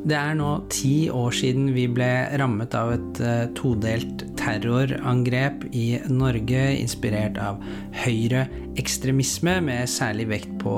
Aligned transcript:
Det 0.00 0.16
er 0.16 0.36
nå 0.38 0.48
ti 0.72 1.10
år 1.12 1.34
siden 1.36 1.70
vi 1.74 1.84
ble 1.92 2.08
rammet 2.40 2.72
av 2.78 2.94
et 2.94 3.20
uh, 3.20 3.44
todelt 3.58 4.24
terrorangrep 4.40 5.66
i 5.76 6.00
Norge, 6.08 6.62
inspirert 6.80 7.36
av 7.40 7.60
høyreekstremisme, 8.00 9.58
med 9.68 9.90
særlig 9.92 10.30
vekt 10.32 10.56
på 10.62 10.76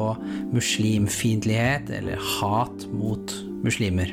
muslimfiendtlighet 0.53 1.95
eller 2.01 2.19
hat 2.41 2.89
mot 2.91 3.37
muslimer. 3.63 4.11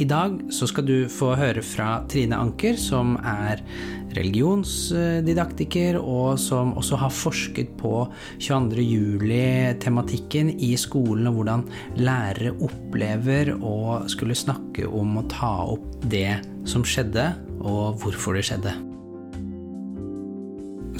I 0.00 0.06
dag 0.08 0.38
så 0.48 0.64
skal 0.64 0.86
du 0.88 0.94
få 1.12 1.34
høre 1.36 1.60
fra 1.60 1.98
Trine 2.08 2.38
Anker, 2.40 2.78
som 2.80 3.18
er 3.20 3.60
religionsdidaktiker, 4.16 5.98
og 6.00 6.38
som 6.40 6.72
også 6.80 6.96
har 7.02 7.12
forsket 7.12 7.74
på 7.76 8.06
22. 8.40 8.80
juli-tematikken 8.80 10.54
i 10.56 10.72
skolen, 10.80 11.28
og 11.28 11.36
hvordan 11.36 11.66
lærere 12.00 12.54
opplever 12.64 13.52
å 13.60 14.00
skulle 14.08 14.38
snakke 14.38 14.88
om 14.88 15.20
å 15.20 15.26
ta 15.28 15.52
opp 15.76 16.08
det 16.08 16.40
som 16.64 16.80
skjedde, 16.86 17.28
og 17.60 18.00
hvorfor 18.00 18.40
det 18.40 18.48
skjedde. 18.48 18.72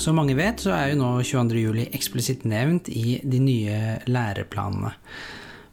Som 0.00 0.20
mange 0.20 0.36
vet, 0.36 0.60
så 0.60 0.76
er 0.76 0.92
jo 0.92 1.00
nå 1.00 1.14
22. 1.24 1.60
juli 1.64 1.88
eksplisitt 1.96 2.44
nevnt 2.48 2.92
i 2.92 3.16
de 3.24 3.40
nye 3.48 3.80
læreplanene. 4.12 4.92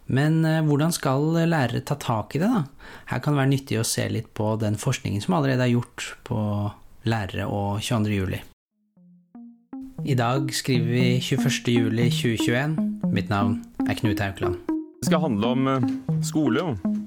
Men 0.07 0.43
eh, 0.47 0.63
hvordan 0.63 0.93
skal 0.95 1.33
lærere 1.47 1.83
ta 1.85 1.97
tak 1.99 2.35
i 2.35 2.41
det, 2.41 2.49
da? 2.51 2.63
Her 3.11 3.23
kan 3.23 3.35
det 3.35 3.41
være 3.41 3.53
nyttig 3.53 3.79
å 3.81 3.87
se 3.87 4.07
litt 4.11 4.29
på 4.37 4.53
den 4.61 4.79
forskningen 4.79 5.23
som 5.23 5.37
allerede 5.37 5.67
er 5.67 5.75
gjort 5.75 6.13
på 6.27 6.39
lærere 7.07 7.47
og 7.47 7.81
22. 7.83 8.15
juli. 8.15 8.41
I 10.07 10.15
dag 10.15 10.51
skriver 10.53 10.87
vi 10.93 11.05
21. 11.19 11.71
juli 11.73 12.09
2021. 12.13 12.77
Mitt 13.11 13.31
navn 13.33 13.59
er 13.87 13.97
Knut 13.97 14.21
Haukeland. 14.23 14.61
Det 15.01 15.09
skal 15.09 15.23
handle 15.25 15.53
om 15.55 15.69
skole. 16.25 16.63
skole, 16.63 17.06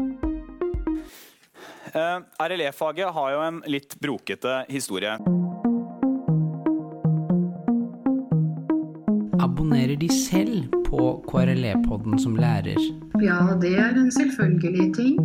Uh, 1.91 2.23
RLE-faget 2.39 3.11
har 3.11 3.31
jo 3.33 3.39
en 3.43 3.57
litt 3.67 3.97
brokete 3.99 4.61
historie. 4.71 5.11
Abonnerer 9.43 9.97
de 9.99 10.07
selv 10.15 10.69
på 10.85 11.09
KRLE-podden 11.27 12.15
som 12.23 12.37
lærer? 12.39 12.79
Ja, 13.19 13.41
det 13.59 13.73
er 13.75 13.99
en 13.99 14.07
selvfølgelig 14.15 14.87
ting. 14.95 15.17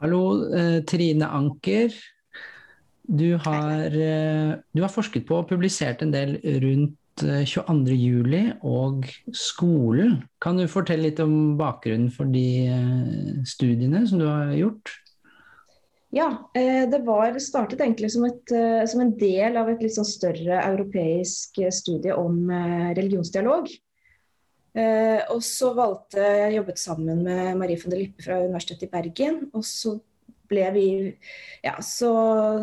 Hallo, 0.00 0.22
eh, 0.56 0.78
Trine 0.88 1.28
Anker. 1.28 1.92
Du 3.04 3.36
har, 3.36 3.84
eh, 3.84 4.56
du 4.72 4.80
har, 4.80 4.88
forsket 4.88 5.28
på 5.28 5.42
og 5.42 5.48
publisert 5.52 6.00
en 6.00 6.16
del 6.16 6.38
rundt 6.64 6.96
22.07 7.22 8.34
eh, 8.36 8.48
og 8.66 9.06
skolen. 9.36 10.18
Kan 10.42 10.60
du 10.60 10.66
fortelle 10.70 11.08
litt 11.08 11.20
om 11.22 11.58
bakgrunnen 11.60 12.10
for 12.14 12.30
de 12.32 12.46
eh, 12.72 13.38
studiene 13.48 14.02
som 14.08 14.22
du 14.22 14.26
har 14.28 14.52
gjort? 14.56 14.96
Ja, 16.10 16.26
det 16.50 16.98
var 17.06 17.36
startet 17.38 17.84
egentlig 17.84 18.08
som, 18.10 18.24
et, 18.26 18.50
som 18.90 18.98
en 18.98 19.12
del 19.14 19.54
av 19.54 19.68
et 19.70 19.84
litt 19.84 19.94
sånn 19.94 20.08
større 20.08 20.56
europeisk 20.58 21.60
studie 21.70 22.16
om 22.18 22.50
religionsdialog. 22.50 23.70
Og 25.30 25.44
så 25.46 25.70
valgte 25.78 26.24
jeg 26.24 26.56
jobbet 26.56 26.82
sammen 26.82 27.22
med 27.22 27.60
Marie 27.62 27.78
von 27.78 27.94
der 27.94 28.02
Lippe 28.02 28.26
fra 28.26 28.40
Universitetet 28.42 28.88
i 28.88 28.90
Bergen. 28.90 29.38
Og 29.54 29.62
så 29.62 30.00
ble 30.50 30.66
vi, 30.74 30.86
ja, 31.64 31.76
så, 31.84 32.12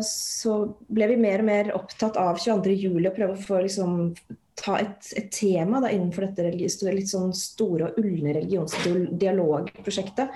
så 0.04 0.58
ble 0.92 1.12
vi 1.12 1.20
mer 1.20 1.42
og 1.42 1.48
mer 1.48 1.72
opptatt 1.76 2.18
av 2.20 2.40
22. 2.40 2.76
juli 2.76 3.08
og 3.08 3.16
prøve 3.16 3.36
å 3.36 3.46
få 3.48 3.62
liksom, 3.64 4.12
ta 4.58 4.78
et, 4.82 5.12
et 5.16 5.28
tema 5.32 5.80
da, 5.82 5.88
innenfor 5.94 6.22
dette 6.26 6.50
litt 6.52 7.10
sånn 7.10 7.32
store 7.36 7.84
og 7.88 7.98
ulne 8.02 8.30
religionsdialogprosjektet. 8.36 10.28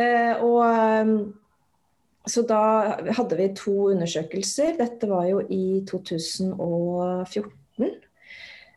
Eh, 0.00 0.34
og 0.40 0.60
eh, 0.66 1.06
så 2.22 2.42
da 2.46 2.62
hadde 3.16 3.36
vi 3.38 3.54
to 3.58 3.90
undersøkelser. 3.90 4.76
Dette 4.78 5.08
var 5.10 5.26
jo 5.26 5.42
i 5.50 5.82
2014. 5.88 7.50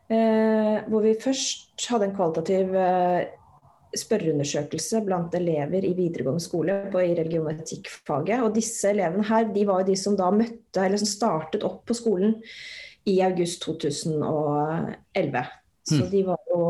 Eh, 0.06 0.76
hvor 0.86 1.02
vi 1.02 1.16
først 1.18 1.82
hadde 1.90 2.06
en 2.06 2.14
kvalitativ 2.14 2.74
eh, 2.78 3.26
spørreundersøkelse 3.96 5.00
blant 5.06 5.34
elever 5.34 5.82
i 5.86 5.94
videregående 5.98 6.42
skole 6.42 6.76
på, 6.92 7.00
i 7.02 7.14
religion- 7.18 7.46
og 7.48 7.54
etikkfaget. 7.54 8.42
Og 8.42 8.54
disse 8.54 8.90
elevene 8.90 9.26
her, 9.26 9.48
de 9.54 9.64
var 9.66 9.82
jo 9.82 9.90
de 9.90 9.96
som 9.98 10.18
da 10.18 10.30
møtte, 10.34 10.82
eller 10.82 10.98
som 11.00 11.10
startet 11.10 11.66
opp 11.66 11.84
på 11.88 11.96
skolen 11.98 12.36
i 13.06 13.20
august 13.24 13.62
2011. 13.66 15.46
Så, 15.86 16.00
hmm. 16.00 16.08
de 16.10 16.20
jo, 16.26 16.62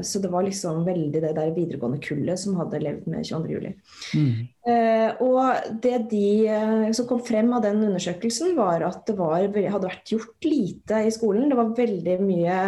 så, 0.00 0.20
det 0.24 0.30
var 0.32 0.46
liksom 0.46 0.86
veldig 0.86 1.20
det 1.20 1.34
der 1.36 1.50
videregående 1.52 2.00
kullet 2.00 2.40
som 2.40 2.56
hadde 2.56 2.80
levd 2.80 3.10
med 3.12 3.26
22.07. 3.28 3.74
Mm. 4.16 4.30
Eh, 4.72 5.20
og 5.26 5.76
det 5.84 5.98
de 6.08 6.28
eh, 6.48 6.86
som 6.96 7.04
kom 7.10 7.20
frem 7.26 7.52
av 7.52 7.66
den 7.66 7.82
undersøkelsen, 7.84 8.54
var 8.56 8.86
at 8.88 9.04
det 9.10 9.18
var, 9.18 9.44
hadde 9.44 9.90
vært 9.90 10.14
gjort 10.16 10.48
lite 10.48 11.02
i 11.04 11.12
skolen. 11.12 11.50
Det 11.52 11.60
var 11.60 11.76
veldig 11.76 12.16
mye 12.24 12.58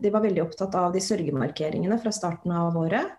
de 0.00 0.10
var 0.10 0.24
veldig 0.24 0.42
opptatt 0.44 0.74
av 0.78 0.92
de 0.94 1.02
sørgemarkeringene 1.04 1.98
fra 2.00 2.12
starten 2.14 2.52
av 2.56 2.76
året. 2.78 3.10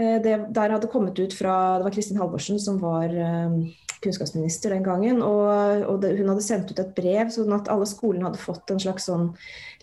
Eh, 0.00 0.18
det 0.24 0.36
der 0.56 0.74
hadde 0.76 0.90
kommet 0.92 1.18
ut 1.18 1.34
fra 1.36 1.78
Det 1.78 1.86
var 1.88 1.94
Kristin 1.94 2.20
Halvorsen 2.20 2.60
som 2.62 2.80
var 2.82 3.12
eh, 3.12 3.58
kunnskapsminister 4.04 4.74
den 4.74 4.84
gangen. 4.86 5.22
Og, 5.24 5.86
og 5.86 6.02
det, 6.02 6.14
hun 6.18 6.32
hadde 6.32 6.44
sendt 6.44 6.70
ut 6.72 6.82
et 6.82 6.94
brev 6.96 7.32
sånn 7.34 7.56
at 7.56 7.70
alle 7.72 7.88
skolene 7.88 8.28
hadde 8.28 8.42
fått 8.42 8.72
en 8.72 8.82
slags 8.82 9.08
sånn 9.10 9.30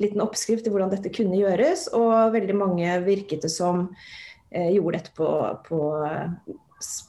liten 0.02 0.24
oppskrift 0.24 0.68
i 0.68 0.74
hvordan 0.74 0.94
dette 0.94 1.14
kunne 1.14 1.40
gjøres. 1.40 1.90
Og 1.98 2.34
veldig 2.36 2.58
mange 2.58 3.02
virket 3.08 3.46
det 3.46 3.54
som 3.54 3.88
eh, 4.52 4.72
gjorde 4.76 5.02
dette 5.02 5.18
på, 5.18 5.34
på 5.68 5.82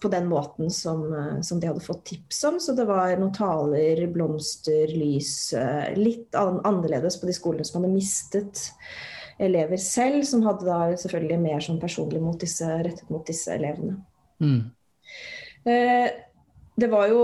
på 0.03 0.09
den 0.09 0.27
måten 0.27 0.71
som, 0.71 1.03
eh, 1.15 1.41
som, 1.41 1.61
de 1.61 1.69
hadde 1.69 1.85
fått 1.85 2.05
tips 2.05 2.45
om. 2.45 2.61
Så 2.61 2.73
det 2.73 2.87
var 2.89 3.13
noen 3.19 3.35
taler, 3.37 4.07
blomster, 4.13 4.89
lys. 4.89 5.53
Eh, 5.53 5.93
litt 5.99 6.35
annerledes 6.39 7.19
på 7.21 7.29
de 7.29 7.37
skolene 7.37 7.67
som 7.69 7.83
hadde 7.83 7.93
mistet 7.93 8.63
elever 9.39 9.79
selv, 9.79 10.25
som 10.27 10.43
hadde 10.47 10.67
da 10.67 10.97
selvfølgelig 10.99 11.39
mer 11.43 11.61
sånn 11.63 11.81
personlig 11.83 12.23
mot 12.23 12.41
disse, 12.41 12.67
rettet 12.67 13.13
mot 13.13 13.27
disse 13.29 13.53
elevene. 13.55 14.01
Mm. 14.43 14.63
Eh, 15.69 16.09
det 16.79 16.89
var 16.93 17.09
jo, 17.11 17.23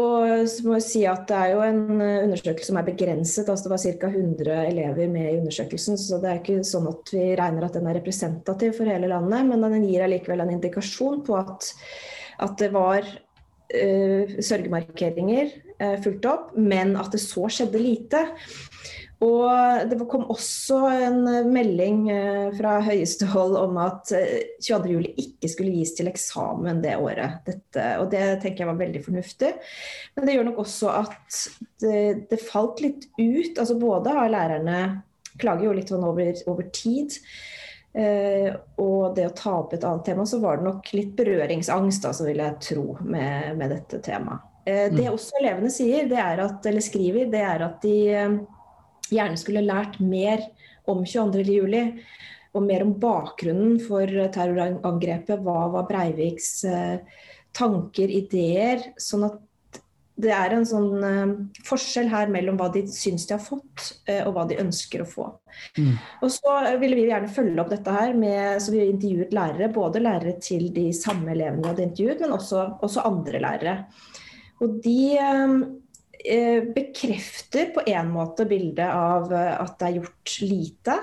må 0.67 0.79
jeg 0.79 0.85
si 0.85 1.03
at 1.07 1.29
det 1.31 1.37
er 1.39 1.53
jo 1.53 1.61
en 1.63 1.83
undersøkelse 2.01 2.73
som 2.73 2.79
er 2.81 2.87
begrenset. 2.89 3.49
altså 3.49 3.69
Det 3.69 3.73
var 3.75 3.83
ca. 3.85 4.09
100 4.11 4.57
elever 4.73 5.13
med 5.13 5.29
i 5.31 5.37
undersøkelsen. 5.39 5.99
Så 6.01 6.19
det 6.23 6.31
er 6.31 6.41
ikke 6.41 6.65
sånn 6.67 6.89
at 6.91 7.13
vi 7.15 7.29
regner 7.39 7.69
at 7.69 7.79
den 7.79 7.87
er 7.87 7.99
representativ 8.01 8.75
for 8.79 8.91
hele 8.91 9.11
landet. 9.13 9.47
Men 9.47 9.63
den 9.63 9.87
gir 9.87 10.03
allikevel 10.07 10.43
en 10.43 10.57
indikasjon 10.57 11.23
på 11.27 11.39
at 11.39 11.71
at 12.43 12.57
det 12.59 12.71
var 12.75 13.05
uh, 13.07 14.33
sørgemarkeringer 14.43 15.53
uh, 15.79 15.97
fulgt 16.03 16.27
opp, 16.27 16.49
men 16.59 16.97
at 16.99 17.15
det 17.15 17.23
så 17.23 17.47
skjedde 17.47 17.83
lite. 17.83 18.25
Og 19.23 19.87
det 19.91 19.99
kom 20.11 20.27
også 20.33 20.81
en 20.91 21.21
melding 21.53 22.05
uh, 22.11 22.51
fra 22.59 22.77
høyeste 22.85 23.29
hold 23.31 23.57
om 23.61 23.79
at 23.83 24.11
22.07 24.11 25.15
ikke 25.23 25.51
skulle 25.53 25.75
gis 25.79 25.95
til 25.99 26.11
eksamen 26.11 26.83
det 26.85 26.97
året. 26.99 27.41
Dette, 27.47 27.89
og 28.03 28.11
det 28.13 28.25
tenker 28.43 28.65
jeg 28.65 28.73
var 28.73 28.83
veldig 28.83 29.03
fornuftig. 29.07 29.55
Men 30.17 30.27
det 30.27 30.37
gjør 30.37 30.49
nok 30.51 30.63
også 30.65 30.93
at 31.05 31.41
det, 31.85 32.05
det 32.31 32.43
falt 32.43 32.83
litt 32.85 33.09
ut. 33.19 33.59
altså 33.59 33.79
Både 33.81 34.17
har 34.19 34.33
lærerne 34.33 34.79
klager 35.41 35.69
jo 35.69 35.75
litt 35.77 35.91
sånn 35.93 36.07
over, 36.07 36.33
over 36.51 36.71
tid. 36.75 37.19
Uh, 37.95 38.51
og 38.83 39.15
det 39.15 39.29
å 39.29 39.37
ta 39.39 39.53
opp 39.61 39.77
et 39.77 39.85
annet 39.87 40.09
tema, 40.09 40.27
så 40.27 40.41
var 40.43 40.59
det 40.59 40.67
nok 40.67 40.91
litt 40.97 41.15
berøringsangst, 41.19 42.09
altså, 42.09 42.27
vil 42.27 42.43
jeg 42.43 42.59
tro, 42.73 42.89
med, 43.07 43.55
med 43.61 43.71
dette 43.77 44.03
temaet. 44.03 44.51
Eh, 44.65 44.89
det 44.89 45.05
mm. 45.05 45.13
også 45.13 45.39
elevene 45.43 45.71
sier, 45.73 46.07
det 46.09 46.19
er 46.21 46.41
at, 46.41 46.65
eller 46.67 46.85
skriver, 46.85 47.29
det 47.33 47.43
er 47.45 47.65
at 47.67 47.83
de 47.85 47.97
eh, 48.17 48.37
gjerne 49.13 49.41
skulle 49.41 49.65
lært 49.65 49.99
mer 50.01 50.45
om 50.91 51.05
22.07. 51.05 51.99
Og 52.55 52.63
mer 52.63 52.85
om 52.85 52.93
bakgrunnen 53.03 53.81
for 53.83 54.07
terrorangrepet. 54.07 55.41
Hva 55.43 55.65
var 55.73 55.89
Breiviks 55.89 56.61
eh, 56.71 57.01
tanker, 57.57 58.13
ideer? 58.23 58.93
Sånn 59.01 59.27
at 59.27 59.41
det 60.15 60.31
er 60.31 60.53
en 60.55 60.67
sånn 60.67 61.03
uh, 61.03 61.31
forskjell 61.67 62.07
her 62.13 62.31
mellom 62.31 62.59
hva 62.61 62.69
de 62.75 62.85
syns 62.91 63.25
de 63.27 63.35
har 63.35 63.43
fått, 63.43 63.89
uh, 64.07 64.23
og 64.29 64.37
hva 64.37 64.45
de 64.47 64.61
ønsker 64.63 65.03
å 65.03 65.09
få. 65.11 65.27
Mm. 65.75 65.97
Og 66.23 66.31
så 66.31 66.55
ville 66.79 66.99
vi 67.01 67.09
gjerne 67.09 67.33
følge 67.35 67.59
opp 67.63 67.73
dette 67.73 67.95
her 67.95 68.15
med 68.19 68.63
Så 68.63 68.75
vi 68.75 68.85
intervjuet 68.87 69.35
lærere, 69.35 69.73
både 69.75 70.03
lærere 70.03 70.37
til 70.43 70.69
de 70.75 70.89
samme 70.95 71.33
elevene 71.35 71.65
vi 71.65 71.71
hadde 71.73 71.87
intervjuet, 71.89 72.23
men 72.23 72.37
også, 72.37 72.67
også 72.87 73.07
andre 73.11 73.43
lærere. 73.43 73.75
Og 74.63 74.79
de 74.85 74.99
uh, 75.19 75.57
bekrefter 76.75 77.67
på 77.75 77.83
en 77.91 78.09
måte 78.09 78.47
bildet 78.49 78.89
av 78.89 79.29
at 79.35 79.75
det 79.77 79.89
er 79.91 79.99
gjort 79.99 80.37
lite. 80.41 80.95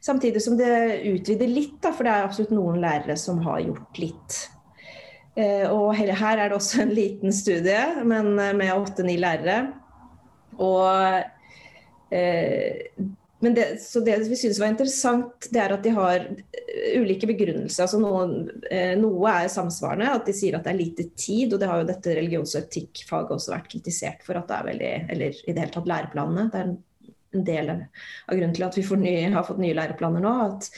Samtidig 0.00 0.40
som 0.42 0.56
det 0.56 1.02
utvider 1.10 1.50
litt, 1.50 1.76
da, 1.84 1.92
for 1.92 2.08
det 2.08 2.14
er 2.14 2.24
absolutt 2.26 2.54
noen 2.56 2.80
lærere 2.80 3.18
som 3.20 3.42
har 3.44 3.60
gjort 3.66 4.00
litt. 4.00 4.38
Eh, 5.38 5.64
og 5.70 5.94
her 5.96 6.36
er 6.36 6.50
det 6.50 6.56
også 6.56 6.82
en 6.82 6.92
liten 6.92 7.32
studie, 7.32 7.80
men 8.04 8.34
eh, 8.38 8.52
med 8.56 8.74
åtte-ni 8.74 9.16
lærere. 9.20 9.72
Og, 10.60 11.22
eh, 12.12 12.82
men 13.42 13.56
det, 13.56 13.64
det 14.06 14.16
vi 14.30 14.36
syns 14.38 14.60
var 14.62 14.70
interessant, 14.70 15.48
det 15.50 15.58
er 15.58 15.74
at 15.74 15.82
de 15.82 15.90
har 15.96 16.28
ulike 16.94 17.26
begrunnelser. 17.26 17.88
Altså 17.88 17.98
noe, 17.98 18.26
noe, 19.00 19.32
er 19.32 19.50
samsvarende, 19.50 20.12
at 20.14 20.28
de 20.28 20.34
sier 20.36 20.54
at 20.54 20.68
det 20.68 20.70
er 20.70 20.78
lite 20.78 21.08
tid. 21.18 21.50
Og 21.50 21.58
det 21.58 21.70
har 21.70 21.82
jo 21.82 21.88
dette 21.88 22.14
religions- 22.14 22.54
og 22.54 22.62
etikkfaget 22.62 23.34
også 23.34 23.54
vært 23.56 23.68
kritisert 23.72 24.22
for 24.26 24.38
at 24.38 24.46
det 24.46 24.58
er 24.58 24.68
veldig 24.70 24.92
Eller 25.16 25.42
i 25.42 25.52
det 25.56 25.64
hele 25.64 25.74
tatt 25.74 25.90
læreplanene. 25.90 26.46
Det 26.52 26.60
er 26.60 26.70
en 26.70 27.46
del 27.48 27.72
av 27.74 28.36
grunnen 28.36 28.54
til 28.54 28.68
at 28.68 28.78
vi 28.78 28.86
ny, 29.02 29.16
har 29.34 29.48
fått 29.48 29.62
nye 29.62 29.76
læreplaner 29.80 30.22
nå. 30.22 30.36
at 30.46 30.70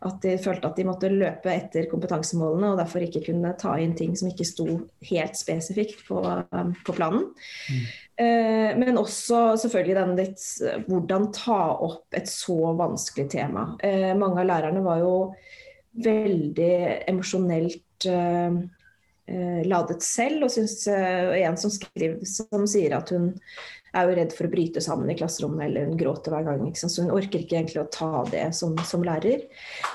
at 0.00 0.22
de 0.24 0.36
følte 0.40 0.68
at 0.68 0.78
de 0.80 0.86
måtte 0.88 1.10
løpe 1.12 1.52
etter 1.52 1.88
kompetansemålene 1.90 2.72
og 2.72 2.78
derfor 2.80 3.04
ikke 3.04 3.20
kunne 3.26 3.52
ta 3.60 3.74
inn 3.80 3.92
ting 3.98 4.14
som 4.16 4.30
ikke 4.30 4.46
sto 4.48 4.66
helt 5.10 5.36
spesifikt 5.36 6.06
på, 6.06 6.22
um, 6.24 6.72
på 6.86 6.94
planen. 6.96 7.26
Mm. 7.68 7.82
Eh, 8.24 8.70
men 8.80 9.00
også 9.00 9.58
selvfølgelig 9.60 9.96
den 9.98 10.16
litt 10.18 10.46
hvordan 10.88 11.28
ta 11.36 11.60
opp 11.84 12.16
et 12.16 12.28
så 12.32 12.72
vanskelig 12.80 13.28
tema. 13.36 13.66
Eh, 13.84 14.12
mange 14.16 14.40
av 14.40 14.48
lærerne 14.48 14.84
var 14.84 15.04
jo 15.04 15.14
veldig 16.04 16.74
emosjonelt 17.10 18.08
eh, 18.08 18.50
eh 18.50 18.79
ladet 19.66 20.02
selv, 20.04 20.46
og 20.46 20.54
synes, 20.54 20.80
og 20.90 21.36
en 21.38 21.58
som 21.60 21.72
skriver 21.72 22.24
som 22.26 22.66
sier 22.68 22.96
at 22.96 23.12
hun 23.14 23.34
er 23.96 24.06
jo 24.06 24.16
redd 24.18 24.34
for 24.36 24.46
å 24.46 24.52
bryte 24.52 24.82
sammen 24.84 25.10
i 25.10 25.16
klasserommet 25.18 25.66
eller 25.66 25.88
hun 25.88 25.98
gråter 25.98 26.34
hver 26.34 26.46
gang. 26.46 26.62
Så 26.78 26.90
hun 27.02 27.12
orker 27.14 27.42
ikke 27.42 27.58
egentlig 27.58 27.82
å 27.82 27.88
ta 27.92 28.24
det 28.30 28.44
som, 28.56 28.76
som, 28.86 29.04
lærer. 29.06 29.46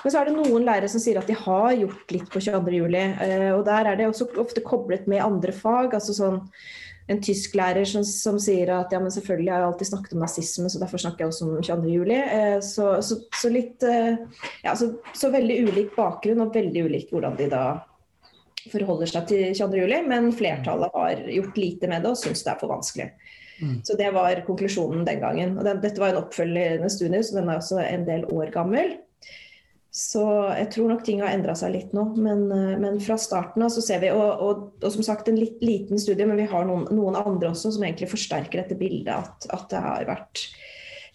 Men 0.04 0.14
så 0.14 0.22
er 0.22 0.30
det 0.30 0.36
noen 0.36 0.66
lærere 0.68 0.90
som 0.92 1.04
sier 1.04 1.20
at 1.22 1.30
de 1.32 1.38
har 1.40 1.70
gjort 1.80 2.16
litt 2.16 2.28
på 2.32 2.42
22.07. 2.44 2.74
juli. 2.76 3.06
og 3.56 3.64
der 3.68 3.92
er 3.92 4.00
det 4.00 4.10
også 4.10 4.34
ofte 4.42 4.66
koblet 4.66 5.08
med 5.12 5.24
andre 5.24 5.56
fag. 5.56 5.96
altså 5.96 6.16
sånn 6.18 6.44
en 7.08 7.20
tysklærer 7.22 7.86
som, 7.86 8.02
som 8.02 8.38
sier 8.42 8.72
at 8.74 8.94
ja, 8.94 9.00
men 9.02 9.14
selvfølgelig 9.14 9.52
har 9.54 9.62
jeg 9.62 9.70
alltid 9.70 9.90
snakket 9.92 10.14
om 10.16 10.24
nazisme, 10.24 10.70
så 10.74 10.80
derfor 10.82 11.02
snakker 11.04 11.22
jeg 11.22 11.34
også 11.34 11.46
om 11.46 11.60
22.07. 11.62 12.14
Eh, 12.16 12.56
så, 12.66 12.88
så, 13.06 13.18
så, 13.30 13.52
litt 13.54 13.86
eh, 13.86 14.16
ja, 14.66 14.74
så, 14.74 14.90
så 15.14 15.30
veldig 15.34 15.60
ulik 15.68 15.92
bakgrunn 15.98 16.42
og 16.48 16.56
veldig 16.58 16.88
ulikt 16.88 17.14
hvordan 17.14 17.38
de 17.38 17.52
da 17.52 17.66
forholder 18.72 19.12
seg 19.12 19.30
til 19.30 19.56
22.07. 19.56 19.96
Men 20.10 20.30
flertallet 20.36 20.94
har 20.98 21.26
gjort 21.38 21.58
lite 21.62 21.90
med 21.92 22.06
det 22.06 22.14
og 22.14 22.22
syns 22.22 22.46
det 22.46 22.54
er 22.54 22.62
for 22.62 22.74
vanskelig. 22.74 23.10
Mm. 23.62 23.80
Så 23.88 23.96
det 24.00 24.12
var 24.16 24.44
konklusjonen 24.48 25.06
den 25.08 25.22
gangen. 25.24 25.58
Og 25.58 25.68
den, 25.68 25.82
dette 25.84 26.02
var 26.02 26.14
en 26.14 26.22
oppfølgende 26.24 26.92
studie, 26.92 27.24
så 27.24 27.40
den 27.40 27.50
er 27.50 27.62
også 27.62 27.82
en 27.86 28.08
del 28.08 28.28
år 28.34 28.52
gammel. 28.56 28.98
Så 29.96 30.26
jeg 30.52 30.68
tror 30.74 30.90
nok 30.92 31.06
ting 31.08 31.22
har 31.24 31.32
endra 31.32 31.54
seg 31.56 31.72
litt 31.72 31.94
nå. 31.96 32.04
Men, 32.20 32.50
eh, 32.52 32.76
men, 32.82 33.00
fra 33.04 33.16
starten 33.22 33.64
av 33.64 33.72
så 33.72 33.84
ser 33.84 34.02
vi, 34.04 34.12
og, 34.12 34.42
og, 34.44 34.64
og, 34.82 34.90
som 34.92 35.06
sagt 35.08 35.32
en 35.32 35.40
litt 35.40 35.64
liten 35.64 36.02
studie, 36.02 36.28
men 36.28 36.42
vi 36.42 36.50
har 36.52 36.68
noen, 36.68 36.84
noen 36.92 37.16
andre 37.16 37.54
også 37.54 37.72
som 37.78 37.86
egentlig 37.86 38.12
forsterker 38.12 38.60
dette 38.60 38.76
bildet. 38.80 39.14
At, 39.16 39.48
at, 39.56 39.70
det 39.72 39.84
har 39.86 40.10
vært 40.10 40.44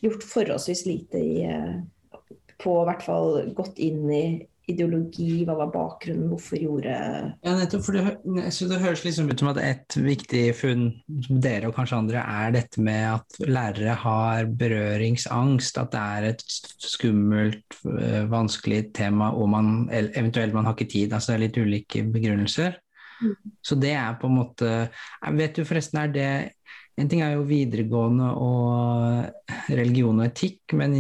gjort 0.01 0.25
forholdsvis 0.25 0.87
lite 0.89 1.21
i, 1.21 1.43
eh, 1.45 2.31
på 2.61 2.79
hvert 2.89 3.05
fall 3.05 3.43
gått 3.57 3.77
inn 3.85 4.07
i, 4.09 4.25
ideologi, 4.73 5.45
hva 5.47 5.57
var 5.59 5.73
bakgrunnen, 5.75 6.29
hvorfor 6.33 6.61
gjorde 6.61 6.95
Ja, 7.45 7.55
nettopp, 7.57 7.85
for 7.87 7.99
det, 7.99 8.45
så 8.55 8.69
det 8.71 8.81
høres 8.83 9.05
liksom 9.07 9.31
ut 9.31 9.43
som 9.43 9.51
at 9.53 9.61
et 9.63 9.97
viktig 10.01 10.45
funn 10.59 10.85
som 11.27 11.41
dere 11.45 11.71
og 11.71 11.77
kanskje 11.79 12.01
andre 12.01 12.25
er 12.25 12.55
dette 12.57 12.85
med 12.85 13.07
at 13.15 13.41
lærere 13.47 13.97
har 14.05 14.51
berøringsangst, 14.61 15.81
at 15.81 15.95
det 15.95 16.05
er 16.05 16.29
et 16.33 16.45
skummelt, 16.47 17.81
eh, 17.97 18.23
vanskelig 18.31 18.85
tema, 18.97 19.33
og 19.35 19.51
man 19.53 19.75
eventuelt 19.91 20.55
man 20.57 20.69
har 20.69 20.79
ikke 20.79 20.93
tid. 20.93 21.13
Altså 21.13 21.33
det 21.33 21.39
er 21.39 21.45
litt 21.47 21.61
ulike 21.61 22.05
begrunnelser. 22.15 22.79
Mm. 23.21 23.35
Så 23.61 23.77
det 23.77 23.93
er 23.93 24.15
på 24.17 24.31
en 24.31 24.39
måte 24.39 24.69
Vet 25.37 25.59
du 25.59 25.67
forresten, 25.69 25.99
er 26.01 26.13
det 26.15 26.31
en 27.01 27.09
ting 27.11 27.23
er 27.25 27.35
jo 27.35 27.47
videregående 27.49 28.31
og 28.37 29.71
religion 29.73 30.21
og 30.21 30.27
etikk, 30.29 30.75
men 30.79 30.97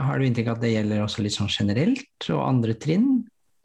har 0.00 0.18
du 0.18 0.26
inntrykk 0.26 0.52
av 0.52 0.58
at 0.58 0.64
det 0.64 0.74
gjelder 0.74 1.04
også 1.04 1.24
litt 1.24 1.36
sånn 1.36 1.52
generelt, 1.52 2.30
og 2.32 2.46
andre 2.46 2.76
trinn? 2.80 3.10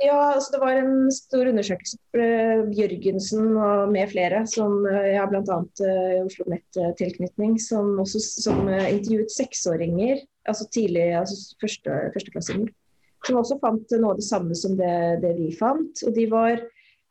Ja, 0.03 0.33
altså 0.33 0.55
det 0.55 0.59
var 0.59 0.75
en 0.75 1.11
stor 1.13 1.47
undersøkelse 1.47 1.97
for 2.11 2.63
Bjørgensen 2.73 3.53
og 3.55 3.91
med 3.93 4.09
flere, 4.11 4.41
som 4.49 4.83
jeg 4.89 5.15
har 5.15 5.29
bl.a. 5.31 5.59
Uh, 5.79 6.25
Oslo 6.25 6.47
Nett-tilknytning, 6.51 7.55
som 7.61 7.93
også 8.03 8.19
som 8.19 8.65
uh, 8.67 8.89
intervjuet 8.89 9.31
seksåringer, 9.31 10.23
altså 10.49 10.67
tidlig, 10.75 11.05
altså 11.21 11.55
første, 11.63 11.99
førsteklassinger. 12.17 12.73
Som 13.23 13.39
også 13.39 13.55
fant 13.61 13.95
noe 13.95 14.11
av 14.11 14.19
det 14.19 14.27
samme 14.27 14.57
som 14.59 14.75
det, 14.75 14.95
det 15.23 15.37
vi 15.37 15.53
fant. 15.55 16.03
Og 16.03 16.11
de 16.17 16.27
var 16.27 16.59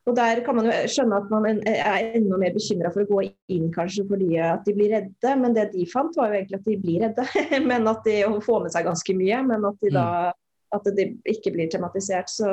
og 0.02 0.16
Der 0.16 0.40
kan 0.42 0.56
man 0.58 0.66
jo 0.66 0.74
skjønne 0.90 1.18
at 1.22 1.28
man 1.30 1.44
er 1.46 2.06
enda 2.16 2.38
mer 2.40 2.54
bekymra 2.56 2.90
for 2.90 3.04
å 3.04 3.10
gå 3.10 3.20
inn 3.54 3.68
kanskje 3.74 4.02
fordi 4.08 4.34
at 4.42 4.64
de 4.66 4.74
blir 4.74 4.90
redde. 4.96 5.34
Men 5.38 5.54
det 5.54 5.68
de 5.76 5.86
fant 5.92 6.16
var 6.18 6.32
jo 6.32 6.40
egentlig 6.40 6.58
at 6.58 6.66
de 6.66 6.78
blir 6.82 7.04
redde. 7.04 7.26
men 7.70 7.86
at 7.90 8.02
de 8.08 8.16
får 8.42 8.64
med 8.64 8.74
seg 8.74 8.88
ganske 8.88 9.14
mye. 9.14 9.42
Men 9.46 9.68
at 9.70 9.84
de 9.84 9.92
da 9.94 10.06
mm. 10.08 10.40
at 10.78 10.90
det 10.98 11.06
ikke 11.30 11.54
blir 11.54 11.70
tematisert. 11.70 12.32
Så, 12.34 12.50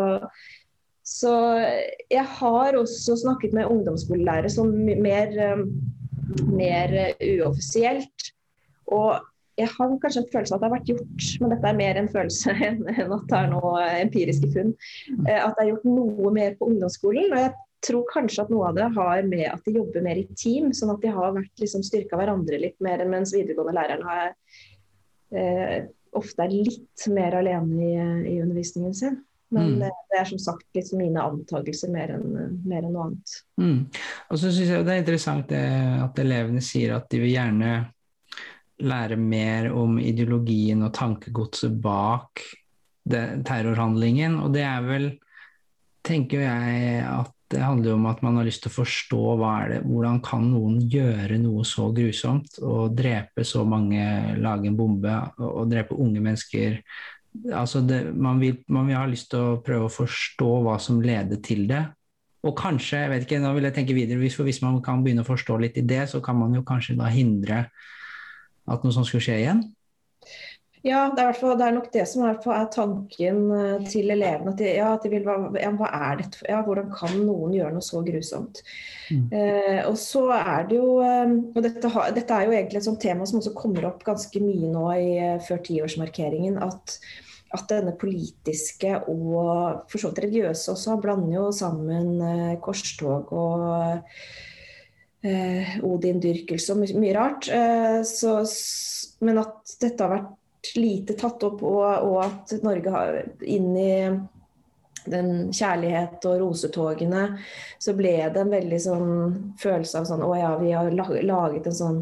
så 1.02 1.34
jeg 2.14 2.28
har 2.38 2.78
også 2.78 3.18
snakket 3.24 3.58
med 3.58 3.72
ungdomsskolelærere 3.74 4.54
som 4.54 4.70
mer, 5.02 5.34
mer 6.54 6.96
uoffisielt. 7.18 8.30
Og 8.94 9.18
jeg 9.60 9.70
har 9.74 9.96
kanskje 10.02 10.24
en 10.24 10.30
følelse 10.34 10.56
av 10.56 10.58
at 10.58 10.62
det 10.62 10.68
har 10.70 10.76
vært 10.78 10.92
gjort, 10.94 11.26
men 11.42 11.54
dette 11.54 11.70
er 11.70 11.80
mer 11.80 12.00
en 12.00 12.12
følelse 12.12 12.56
enn 12.70 12.86
at 12.90 13.26
det 13.32 13.40
er 13.40 13.50
noe 13.52 13.88
empiriske 14.00 14.52
funn. 14.56 14.72
Eh, 15.26 15.40
at 15.40 15.56
det 15.58 15.66
er 15.66 15.72
gjort 15.74 15.90
noe 15.90 16.34
mer 16.36 16.56
på 16.60 16.72
ungdomsskolen. 16.72 17.34
og 17.34 17.44
jeg 17.44 17.54
tror 17.86 18.10
kanskje 18.12 18.44
at 18.44 18.52
noe 18.52 18.72
av 18.72 18.76
det 18.80 18.90
har 18.98 19.22
med 19.28 19.46
at 19.48 19.64
de 19.68 19.78
jobber 19.78 20.04
mer 20.04 20.20
i 20.20 20.28
team, 20.34 20.74
sånn 20.76 20.92
at 20.96 21.04
de 21.04 21.14
har 21.16 21.38
vært 21.38 21.64
liksom 21.64 21.86
styrka 21.86 22.20
hverandre 22.20 22.60
litt 22.60 22.78
mer, 22.84 23.00
enn 23.00 23.14
mens 23.14 23.34
videregående 23.36 23.78
læreren 23.78 24.06
har, 24.08 24.36
eh, 25.32 25.80
ofte 26.20 26.44
er 26.44 26.56
litt 26.56 27.10
mer 27.14 27.40
alene 27.40 27.80
i, 27.86 27.94
i 28.34 28.38
undervisningen 28.44 28.96
sin. 28.96 29.22
Men 29.50 29.80
mm. 29.80 29.80
det 29.82 30.20
er 30.20 30.28
som 30.30 30.42
sagt 30.42 30.68
liksom 30.78 31.00
mine 31.02 31.22
antakelser 31.26 31.90
mer 31.90 32.12
enn, 32.14 32.60
mer 32.70 32.84
enn 32.84 32.92
noe 32.94 33.08
annet. 33.08 33.38
Mm. 33.58 33.80
Og 34.30 34.38
så 34.38 34.52
syns 34.52 34.70
jeg 34.70 34.86
det 34.86 34.94
er 34.94 35.02
interessant 35.02 35.50
det, 35.50 35.64
at 36.04 36.22
elevene 36.22 36.62
sier 36.62 36.94
at 37.00 37.08
de 37.10 37.24
vil 37.24 37.34
gjerne 37.34 37.72
lære 38.80 39.18
mer 39.20 39.72
om 39.76 39.98
ideologien 40.00 40.84
og 40.86 40.94
tankegodset 40.96 41.76
bak 41.84 42.44
det, 43.10 43.26
terrorhandlingen. 43.48 44.40
Og 44.44 44.54
det 44.56 44.64
er 44.68 44.86
vel, 44.86 45.12
tenker 46.06 46.46
jeg, 46.46 47.04
at 47.04 47.36
det 47.50 47.62
handler 47.66 47.96
om 47.98 48.06
at 48.06 48.20
man 48.22 48.38
har 48.38 48.46
lyst 48.46 48.62
til 48.64 48.70
å 48.70 48.78
forstå 48.78 49.22
det, 49.72 49.80
hvordan 49.88 50.20
kan 50.26 50.44
noen 50.52 50.78
gjøre 50.92 51.40
noe 51.42 51.64
så 51.66 51.88
grusomt 51.96 52.60
og 52.62 52.94
drepe 52.98 53.46
så 53.48 53.64
mange, 53.66 54.04
lage 54.38 54.70
en 54.70 54.78
bombe 54.78 55.16
og 55.42 55.64
drepe 55.72 55.98
unge 55.98 56.22
mennesker. 56.22 56.78
Altså 57.50 57.82
det, 57.86 58.04
man, 58.14 58.38
vil, 58.42 58.60
man 58.70 58.90
vil 58.90 59.00
ha 59.00 59.08
lyst 59.10 59.32
til 59.34 59.56
å 59.56 59.62
prøve 59.66 59.90
å 59.90 59.96
forstå 59.96 60.52
hva 60.66 60.78
som 60.82 61.02
leder 61.02 61.42
til 61.46 61.66
det. 61.70 61.88
Og 62.46 62.54
kanskje, 62.56 63.02
jeg 63.02 63.12
vet 63.12 63.26
ikke, 63.26 63.42
nå 63.42 63.52
vil 63.58 63.68
jeg 63.68 63.76
tenke 63.76 63.98
videre, 63.98 64.22
hvis, 64.22 64.38
hvis 64.38 64.62
man 64.64 64.78
kan 64.86 65.02
begynne 65.04 65.26
å 65.26 65.28
forstå 65.28 65.58
litt 65.60 65.80
i 65.82 65.88
det, 65.90 66.06
så 66.12 66.22
kan 66.24 66.38
man 66.40 66.54
jo 66.56 66.62
kanskje 66.68 66.96
da 67.02 67.10
hindre 67.12 67.66
at 68.72 68.86
noe 68.86 68.96
sånt 68.96 69.10
skulle 69.10 69.26
skje 69.26 69.42
igjen? 69.42 69.68
Ja, 70.86 71.10
det 71.12 71.24
er, 71.26 71.36
fall, 71.36 71.58
det 71.60 71.66
er, 71.66 71.74
nok 71.76 71.90
det 71.92 72.06
som 72.08 72.24
er, 72.24 72.38
er 72.56 72.68
tanken 72.72 73.40
eh, 73.52 73.88
til 73.92 74.14
elevene. 74.14 74.54
At 74.54 74.62
de, 74.62 74.68
ja, 74.78 74.94
at 74.96 75.04
de 75.04 75.12
vil, 75.12 75.26
ja, 75.60 75.72
hva 75.76 75.90
er 75.92 76.22
dette? 76.22 76.40
Ja, 76.48 76.62
hvordan 76.64 76.88
kan 76.94 77.18
noen 77.20 77.52
gjøre 77.58 77.74
noe 77.76 77.84
så 77.84 78.00
grusomt? 78.06 78.62
Mm. 79.12 79.26
Eh, 79.36 79.82
og 79.90 79.98
så 80.00 80.24
er 80.38 80.70
det 80.70 80.80
jo 80.80 81.02
eh, 81.04 81.34
og 81.52 81.60
dette, 81.66 81.92
dette, 82.16 82.38
er 82.38 82.48
jo 82.48 82.56
egentlig 82.56 82.80
et 82.80 82.88
sånt 82.88 83.04
tema 83.04 83.28
som 83.28 83.42
også 83.42 83.52
kommer 83.58 83.90
opp 83.90 84.06
ganske 84.08 84.44
mye 84.44 84.72
nå 84.72 84.86
i, 84.96 85.10
eh, 85.20 85.36
før 85.44 85.60
tiårsmarkeringen. 85.68 86.62
At, 86.64 86.96
at 87.60 87.68
denne 87.68 87.98
politiske 88.00 89.02
og 89.12 89.84
for 89.90 90.00
så 90.00 90.14
vidt 90.14 90.24
religiøse 90.30 90.78
også 90.78 90.96
blander 91.04 91.42
jo 91.42 91.50
sammen 91.60 92.22
eh, 92.24 92.56
korstog 92.64 93.36
og 93.36 94.00
eh, 95.26 95.78
Odin-dyrkelse 95.86 96.76
og 96.76 96.84
mye, 96.84 97.14
rart. 97.16 97.50
Eh, 97.52 98.02
så, 98.08 98.40
men 99.26 99.42
at 99.42 99.78
dette 99.82 100.06
har 100.06 100.16
vært 100.16 100.74
lite 100.80 101.16
tatt 101.20 101.44
opp, 101.48 101.64
og, 101.64 101.86
og 102.10 102.20
at 102.26 102.58
Norge 102.66 102.94
har 102.94 103.22
inn 103.48 103.72
i 103.80 103.94
den 105.10 105.30
kjærlighet 105.56 106.26
og 106.28 106.42
rosetogene, 106.44 107.24
så 107.82 107.96
ble 107.98 108.18
det 108.34 108.42
en 108.42 108.52
veldig 108.52 108.80
sånn 108.84 109.14
følelse 109.62 110.02
av 110.02 110.10
sånn 110.10 110.26
Å 110.26 110.34
ja, 110.38 110.52
vi 110.60 110.74
har 110.76 110.92
laget 110.94 111.70
en 111.70 111.78
sånn, 111.78 112.02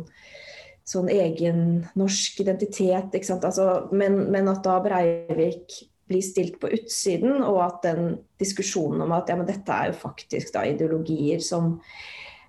sånn 0.88 1.12
egen 1.14 1.62
norsk 2.00 2.42
identitet. 2.44 3.14
Ikke 3.14 3.30
sant? 3.30 3.46
Altså, 3.48 3.88
men, 3.92 4.26
men, 4.34 4.50
at 4.52 4.64
da 4.66 4.80
Breivik 4.84 5.78
blir 6.08 6.24
stilt 6.24 6.58
på 6.62 6.72
utsiden, 6.74 7.42
og 7.44 7.62
at 7.66 7.82
den 7.84 8.14
diskusjonen 8.40 9.04
om 9.04 9.16
at 9.16 9.30
ja, 9.30 9.36
men 9.40 9.50
dette 9.50 9.74
er 9.76 9.92
jo 9.92 10.00
faktisk 10.00 10.54
da 10.56 10.64
ideologier 10.68 11.44
som 11.44 11.76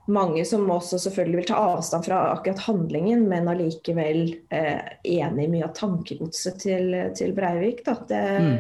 mange 0.09 0.45
som 0.49 0.65
også 0.73 0.99
selvfølgelig 1.03 1.43
vil 1.43 1.49
ta 1.51 1.61
avstand 1.75 2.07
fra 2.09 2.23
akkurat 2.33 2.65
handlingen, 2.65 3.27
men 3.29 3.49
allikevel 3.51 4.23
eh, 4.55 4.97
enig 5.05 5.45
i 5.47 5.53
mye 5.53 5.67
av 5.69 5.75
tankegodset 5.77 6.59
til, 6.65 6.97
til 7.19 7.35
Breivik. 7.37 7.85
Det, 7.85 8.23
mm. 8.41 8.57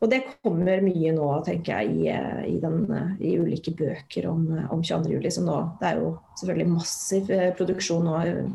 Og 0.00 0.08
det 0.08 0.22
kommer 0.40 0.80
mye 0.84 1.12
nå, 1.12 1.28
tenker 1.44 1.82
jeg, 1.82 1.92
i, 1.92 2.54
i, 2.54 2.56
den, 2.62 2.86
i 3.20 3.34
ulike 3.36 3.74
bøker 3.76 4.30
om, 4.30 4.46
om 4.72 4.80
22.07. 4.80 5.28
Som 5.36 5.50
nå, 5.50 5.58
det 5.82 5.90
er 5.90 6.00
jo 6.00 6.14
selvfølgelig 6.40 6.72
massiv 6.72 7.32
eh, 7.36 7.50
produksjon 7.56 8.08
nå 8.08 8.16
eh, 8.24 8.46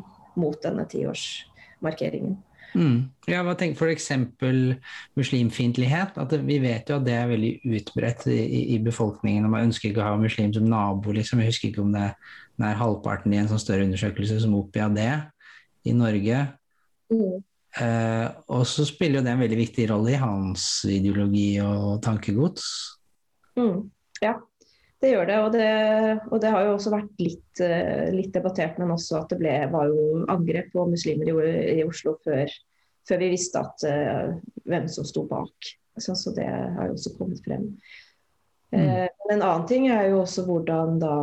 mot 0.41 0.57
denne 0.65 0.87
tiårsmarkeringen. 0.89 2.39
Mm. 2.75 2.97
Ja, 3.31 3.41
hva 3.47 3.55
tenker 3.57 3.87
f.eks. 3.87 4.09
muslimfiendtlighet? 5.15 6.17
Vi 6.43 6.57
vet 6.63 6.91
jo 6.91 6.99
at 6.99 7.05
det 7.07 7.15
er 7.15 7.31
veldig 7.31 7.53
utbredt 7.79 8.27
i, 8.31 8.39
i, 8.75 8.79
befolkningen. 8.83 9.47
og 9.47 9.53
Man 9.53 9.69
ønsker 9.69 9.89
ikke 9.89 10.03
å 10.03 10.09
ha 10.09 10.19
muslim 10.19 10.51
som 10.53 10.67
nabo. 10.69 11.15
Liksom. 11.15 11.41
Jeg 11.41 11.53
husker 11.53 11.71
ikke 11.71 11.85
om 11.85 11.95
det 11.95 12.09
er 12.11 12.79
halvparten 12.81 13.33
i 13.33 13.39
en 13.39 13.49
sånn 13.51 13.63
større 13.63 13.87
undersøkelse 13.87 14.41
som 14.43 14.57
oppga 14.59 14.89
det 14.93 15.11
i 15.87 15.95
Norge. 15.95 16.43
Mm. 17.13 17.43
Eh, 17.75 18.27
og 18.55 18.63
så 18.69 18.85
spiller 18.87 19.19
jo 19.19 19.25
det 19.25 19.33
en 19.33 19.43
veldig 19.43 19.59
viktig 19.59 19.87
rolle 19.91 20.13
i 20.13 20.19
hans 20.19 20.67
ideologi 20.87 21.49
og 21.63 22.01
tankegods. 22.05 22.67
Mm, 23.59 23.87
ja, 24.23 24.35
det 25.05 25.13
gjør 25.13 25.27
det. 25.29 25.39
Og, 25.43 25.49
det. 25.53 25.71
og 26.31 26.41
det, 26.41 26.51
har 26.53 26.65
jo 26.65 26.75
også 26.75 26.93
vært 26.93 27.23
litt, 27.23 27.63
eh, 27.63 28.07
litt 28.15 28.33
debattert, 28.35 28.79
men 28.81 28.93
også 28.95 29.21
at 29.21 29.33
det 29.33 29.39
ble, 29.41 29.53
var 29.73 29.91
jo 29.91 30.23
angrep 30.31 30.71
på 30.73 30.87
muslimer 30.89 31.29
i, 31.31 31.35
i 31.77 31.83
Oslo 31.85 32.17
før, 32.25 32.51
før, 33.07 33.21
vi 33.21 33.33
visste 33.35 33.61
at, 33.61 33.85
uh, 33.85 34.33
hvem 34.65 34.89
som 34.91 35.07
sto 35.07 35.25
bak. 35.29 35.73
Så, 35.97 36.15
så, 36.19 36.33
det 36.35 36.47
har 36.49 36.89
jo 36.89 36.97
også 36.97 37.13
kommet 37.19 37.43
frem. 37.45 37.69
Mm. 38.73 38.81
Eh, 38.81 39.05
en 39.31 39.37
annen 39.37 39.67
ting 39.69 39.85
er 39.93 40.09
jo 40.09 40.23
også 40.23 40.43
hvordan 40.47 40.97
da 40.99 41.13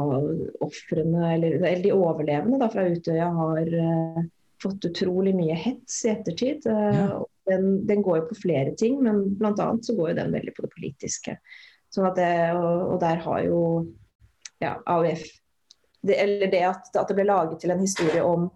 ofrene, 0.65 1.35
eller, 1.35 1.59
eller, 1.59 1.83
de 1.85 1.93
overlevende 1.93 2.63
da, 2.63 2.71
fra 2.73 2.87
Utøya, 2.89 3.29
har 3.37 3.75
uh, 3.75 4.23
fått 4.63 4.87
utrolig 4.89 5.35
mye 5.37 5.59
hets 5.59 6.05
i 6.07 6.15
ettertid. 6.15 6.71
Ja. 6.71 7.21
Den, 7.51 7.83
den, 7.89 8.05
går 8.07 8.21
jo 8.21 8.31
på 8.31 8.39
flere 8.45 8.73
ting, 8.79 9.01
men 9.03 9.25
bl.a. 9.35 9.67
så 9.83 9.97
går 9.99 10.13
jo 10.13 10.19
den 10.21 10.35
veldig 10.39 10.55
på 10.55 10.63
det 10.63 10.71
politiske. 10.77 11.35
Sånn 11.93 12.09
det, 12.17 12.33
og, 12.57 12.95
og, 12.95 12.97
der 13.03 13.21
har 13.21 13.43
jo 13.45 13.59
ja, 14.63 14.79
AUF 14.89 15.27
det, 16.03 16.17
Eller 16.17 16.49
det 16.51 16.63
at, 16.65 16.89
at, 16.97 17.05
det 17.11 17.19
ble 17.19 17.27
laget 17.29 17.61
til 17.63 17.71
en 17.75 17.83
historie 17.83 18.23
om 18.25 18.49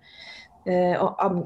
eh, 0.67 0.97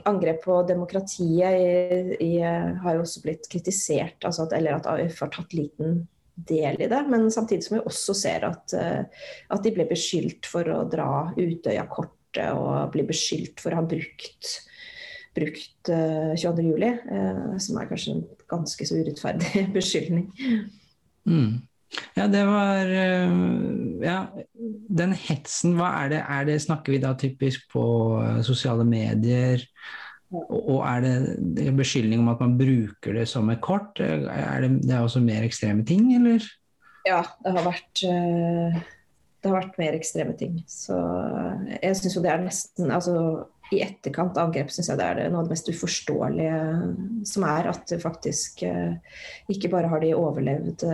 angrep 0.09 0.44
på 0.47 0.62
demokratiet, 0.68 1.59
i, 1.59 2.14
i, 2.25 2.30
har 2.40 2.97
jo 2.97 3.02
også 3.02 3.25
blitt 3.26 3.50
kritisert. 3.52 4.23
Altså 4.25 4.47
at, 4.47 4.54
eller 4.56 4.78
at 4.78 4.88
AUF 4.88 5.20
har 5.26 5.32
tatt 5.35 5.56
liten 5.56 6.00
del 6.49 6.80
i 6.82 6.88
det. 6.88 7.04
Men 7.09 7.30
samtidig 7.30 7.64
som 7.64 7.76
vi 7.78 7.85
også 7.85 8.14
ser 8.16 8.47
at, 8.49 8.75
uh, 8.76 9.28
at 9.52 9.64
de 9.64 9.75
ble 9.75 9.87
beskyldt 9.90 10.49
for 10.49 10.68
å 10.73 10.82
dra 10.90 11.11
Utøya-kortet 11.37 12.52
og 12.54 12.92
bli 12.94 13.04
beskyldt 13.09 13.62
for 13.62 13.75
å 13.75 13.80
ha 13.80 13.87
brukt, 13.87 14.52
brukt 15.37 15.92
uh, 15.92 16.32
22.07., 16.38 16.87
uh, 17.11 17.56
som 17.62 17.80
er 17.80 17.90
kanskje 17.90 18.16
en 18.16 18.25
ganske 18.50 18.88
så 18.88 19.00
urettferdig 19.00 19.66
beskyldning. 19.78 20.30
Mm. 21.28 21.59
Ja, 22.14 22.26
det 22.30 22.42
var 22.47 22.90
eh, 22.90 23.32
Ja, 24.04 24.18
den 25.00 25.14
hetsen, 25.16 25.75
hva 25.78 25.90
er 26.04 26.12
det? 26.12 26.20
Er 26.23 26.47
det 26.49 26.61
snakker 26.64 26.94
vi 26.94 27.02
da 27.02 27.14
typisk 27.18 27.66
på 27.73 27.82
eh, 28.23 28.38
sosiale 28.47 28.87
medier? 28.87 29.64
Og 30.30 30.85
er 30.87 31.02
det 31.02 31.73
beskyldning 31.75 32.23
om 32.23 32.30
at 32.30 32.42
man 32.42 32.54
bruker 32.59 33.16
det 33.18 33.26
som 33.26 33.50
et 33.50 33.62
kort? 33.64 33.99
Er 33.99 34.62
det, 34.62 34.76
det 34.85 34.94
er 34.94 35.02
også 35.02 35.23
mer 35.25 35.42
ekstreme 35.42 35.82
ting, 35.87 36.12
eller? 36.14 36.47
Ja, 37.09 37.25
det 37.42 37.54
har 37.56 37.66
vært 37.66 38.04
eh, 38.06 38.82
det 39.40 39.49
har 39.49 39.56
vært 39.56 39.78
mer 39.80 39.97
ekstreme 39.97 40.37
ting. 40.38 40.61
Så 40.70 40.94
jeg 41.80 41.97
syns 41.99 42.14
jo 42.14 42.23
det 42.23 42.35
er 42.35 42.44
nesten 42.44 42.92
Altså 42.92 43.14
i 43.70 43.78
etterkant 43.85 44.35
av 44.35 44.49
angrep 44.49 44.70
syns 44.75 44.90
jeg 44.90 44.99
det 44.99 45.06
er 45.06 45.30
noe 45.30 45.44
av 45.44 45.47
det 45.47 45.54
mest 45.54 45.70
uforståelige 45.70 46.56
som 47.30 47.47
er. 47.49 47.70
At 47.70 47.94
faktisk 48.02 48.62
ikke 48.62 49.70
bare 49.73 49.90
har 49.90 50.02
de 50.02 50.12
overlevd 50.18 50.85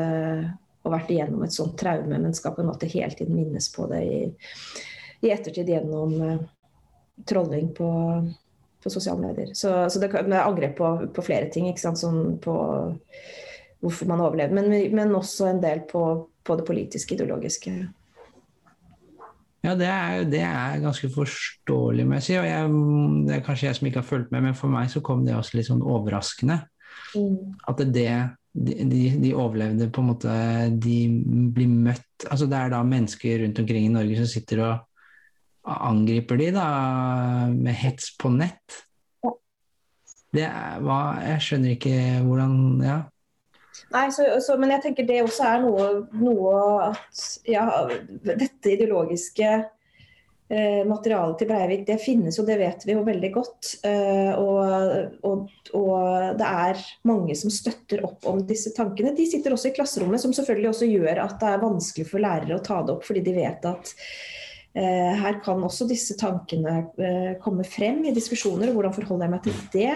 og 0.86 0.94
vært 0.94 1.10
igjennom 1.12 1.44
et 1.46 1.54
sånt 1.54 1.76
traume, 1.80 2.18
men 2.22 2.34
skal 2.36 2.54
på 2.54 2.62
en 2.62 2.70
måte 2.70 2.90
hele 2.90 3.12
tiden 3.14 3.36
minnes 3.36 3.68
på 3.74 3.88
det 3.90 4.02
i, 4.06 4.20
i 5.26 5.32
ettertid 5.34 5.68
gjennom 5.70 6.14
uh, 6.22 6.36
trolling 7.26 7.72
på, 7.74 7.90
på, 8.82 8.92
sosiale 8.92 9.22
medier. 9.22 9.52
Så, 9.54 9.72
så 9.90 10.02
det 10.02 10.12
er 10.14 10.38
angrep 10.42 10.76
på, 10.78 10.92
på, 11.14 11.26
flere 11.26 11.50
ting, 11.52 11.68
ikke 11.70 11.82
sant? 11.82 12.00
Sånn 12.00 12.38
på 12.42 12.56
hvorfor 13.84 14.08
man 14.08 14.22
overlever, 14.24 14.56
men, 14.56 14.72
men 14.96 15.14
også 15.14 15.50
en 15.50 15.62
del 15.62 15.84
på, 15.90 16.02
på, 16.46 16.58
det 16.58 16.66
politiske, 16.66 17.14
ideologiske. 17.14 17.74
Ja, 19.66 19.74
det 19.74 19.88
er, 19.90 20.24
det 20.30 20.40
er 20.46 20.80
ganske 20.82 21.10
forståelig, 21.10 22.06
må 22.06 22.18
jeg 22.18 22.24
si. 22.24 22.38
Og 22.38 22.46
jeg, 22.46 22.72
det 23.26 23.36
er 23.36 23.44
kanskje 23.46 23.68
jeg 23.68 23.78
som 23.78 23.88
ikke 23.90 24.00
har 24.00 24.08
fulgt 24.08 24.32
med, 24.34 24.46
men 24.46 24.58
for 24.58 24.70
meg 24.72 24.90
så 24.92 25.02
kom 25.04 25.26
det 25.26 25.34
også 25.34 25.58
litt 25.58 25.68
sånn 25.68 25.82
overraskende. 25.82 26.60
Mm. 27.16 27.56
At 27.68 27.82
det 27.94 28.10
de, 28.56 28.98
de, 29.20 29.32
overlevde 29.36 29.90
på 29.92 30.00
en 30.00 30.08
måte 30.08 30.34
De 30.80 30.96
blir 31.52 31.68
møtt 31.68 32.24
Altså 32.30 32.48
det 32.48 32.56
er 32.56 32.72
da 32.72 32.80
mennesker 32.86 33.42
rundt 33.42 33.60
omkring 33.60 33.88
i 33.88 33.92
Norge 33.92 34.16
som 34.20 34.30
sitter 34.30 34.62
og 34.64 34.84
angriper 35.66 36.38
de 36.38 36.52
da 36.54 36.66
med 37.50 37.74
hets 37.74 38.12
på 38.20 38.30
nett. 38.30 38.76
Det 40.30 40.44
er 40.46 40.80
hva 40.84 41.00
Jeg 41.24 41.42
skjønner 41.42 41.74
ikke 41.74 41.96
hvordan 42.22 42.56
Ja. 42.86 43.00
Nei, 43.92 44.06
så, 44.14 44.24
så, 44.40 44.54
men 44.56 44.70
jeg 44.72 44.82
tenker 44.86 45.04
det 45.08 45.18
også 45.20 45.44
er 45.50 45.58
noe, 45.60 45.88
noe 46.16 46.52
at 46.86 47.24
ja, 47.44 47.66
dette 48.24 48.72
ideologiske 48.72 49.50
materialet 50.46 51.40
til 51.40 51.48
Breivik 51.50 51.80
det 51.88 51.96
finnes 51.98 52.36
jo, 52.38 52.44
det 52.46 52.58
vet 52.60 52.84
vi 52.86 52.94
jo 52.94 53.02
veldig 53.06 53.30
godt. 53.34 53.72
Eh, 53.88 54.30
og, 54.38 55.18
og, 55.26 55.50
og, 55.74 56.38
det 56.38 56.46
er 56.46 56.84
mange 57.08 57.34
som 57.38 57.50
støtter 57.50 58.04
opp 58.06 58.28
om 58.30 58.44
disse 58.46 58.70
tankene. 58.76 59.14
De 59.16 59.26
sitter 59.26 59.56
også 59.56 59.72
i 59.72 59.76
klasserommet, 59.76 60.22
som 60.22 60.34
selvfølgelig 60.36 60.70
også 60.70 60.90
gjør 60.92 61.22
at 61.24 61.36
det 61.42 61.50
er 61.50 61.62
vanskelig 61.64 62.08
for 62.12 62.22
lærere 62.22 62.58
å 62.58 62.64
ta 62.64 62.80
det 62.86 62.94
opp, 62.94 63.06
fordi 63.08 63.24
de 63.26 63.34
vet 63.40 63.66
at 63.72 63.92
eh, 64.78 65.12
her 65.18 65.42
kan 65.44 65.66
også 65.66 65.88
disse 65.90 66.18
tankene 66.20 66.78
eh, 66.94 67.32
komme 67.42 67.66
frem 67.66 68.04
i 68.06 68.14
diskusjoner. 68.14 68.70
og 68.70 68.78
Hvordan 68.78 68.98
forholder 69.00 69.26
jeg 69.26 69.34
meg 69.34 69.46
til 69.48 69.62
det? 69.74 69.94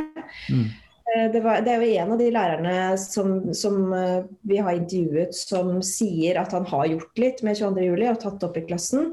Mm. 0.50 0.66
Eh, 1.10 1.32
det, 1.32 1.40
var, 1.40 1.62
det, 1.62 1.76
er 1.76 1.84
jo 1.84 2.02
en 2.02 2.12
av 2.16 2.20
de 2.20 2.32
lærerne 2.34 2.74
som, 3.00 3.38
som 3.56 3.94
eh, 3.96 4.18
vi 4.46 4.60
har 4.62 4.76
intervjuet, 4.76 5.34
som 5.34 5.78
sier 5.86 6.42
at 6.42 6.54
han 6.56 6.68
har 6.70 6.90
gjort 6.90 7.22
litt 7.22 7.42
med 7.46 7.58
22.07. 7.58 8.04
og 8.10 8.20
tatt 8.26 8.46
opp 8.50 8.58
i 8.60 8.66
klassen. 8.66 9.10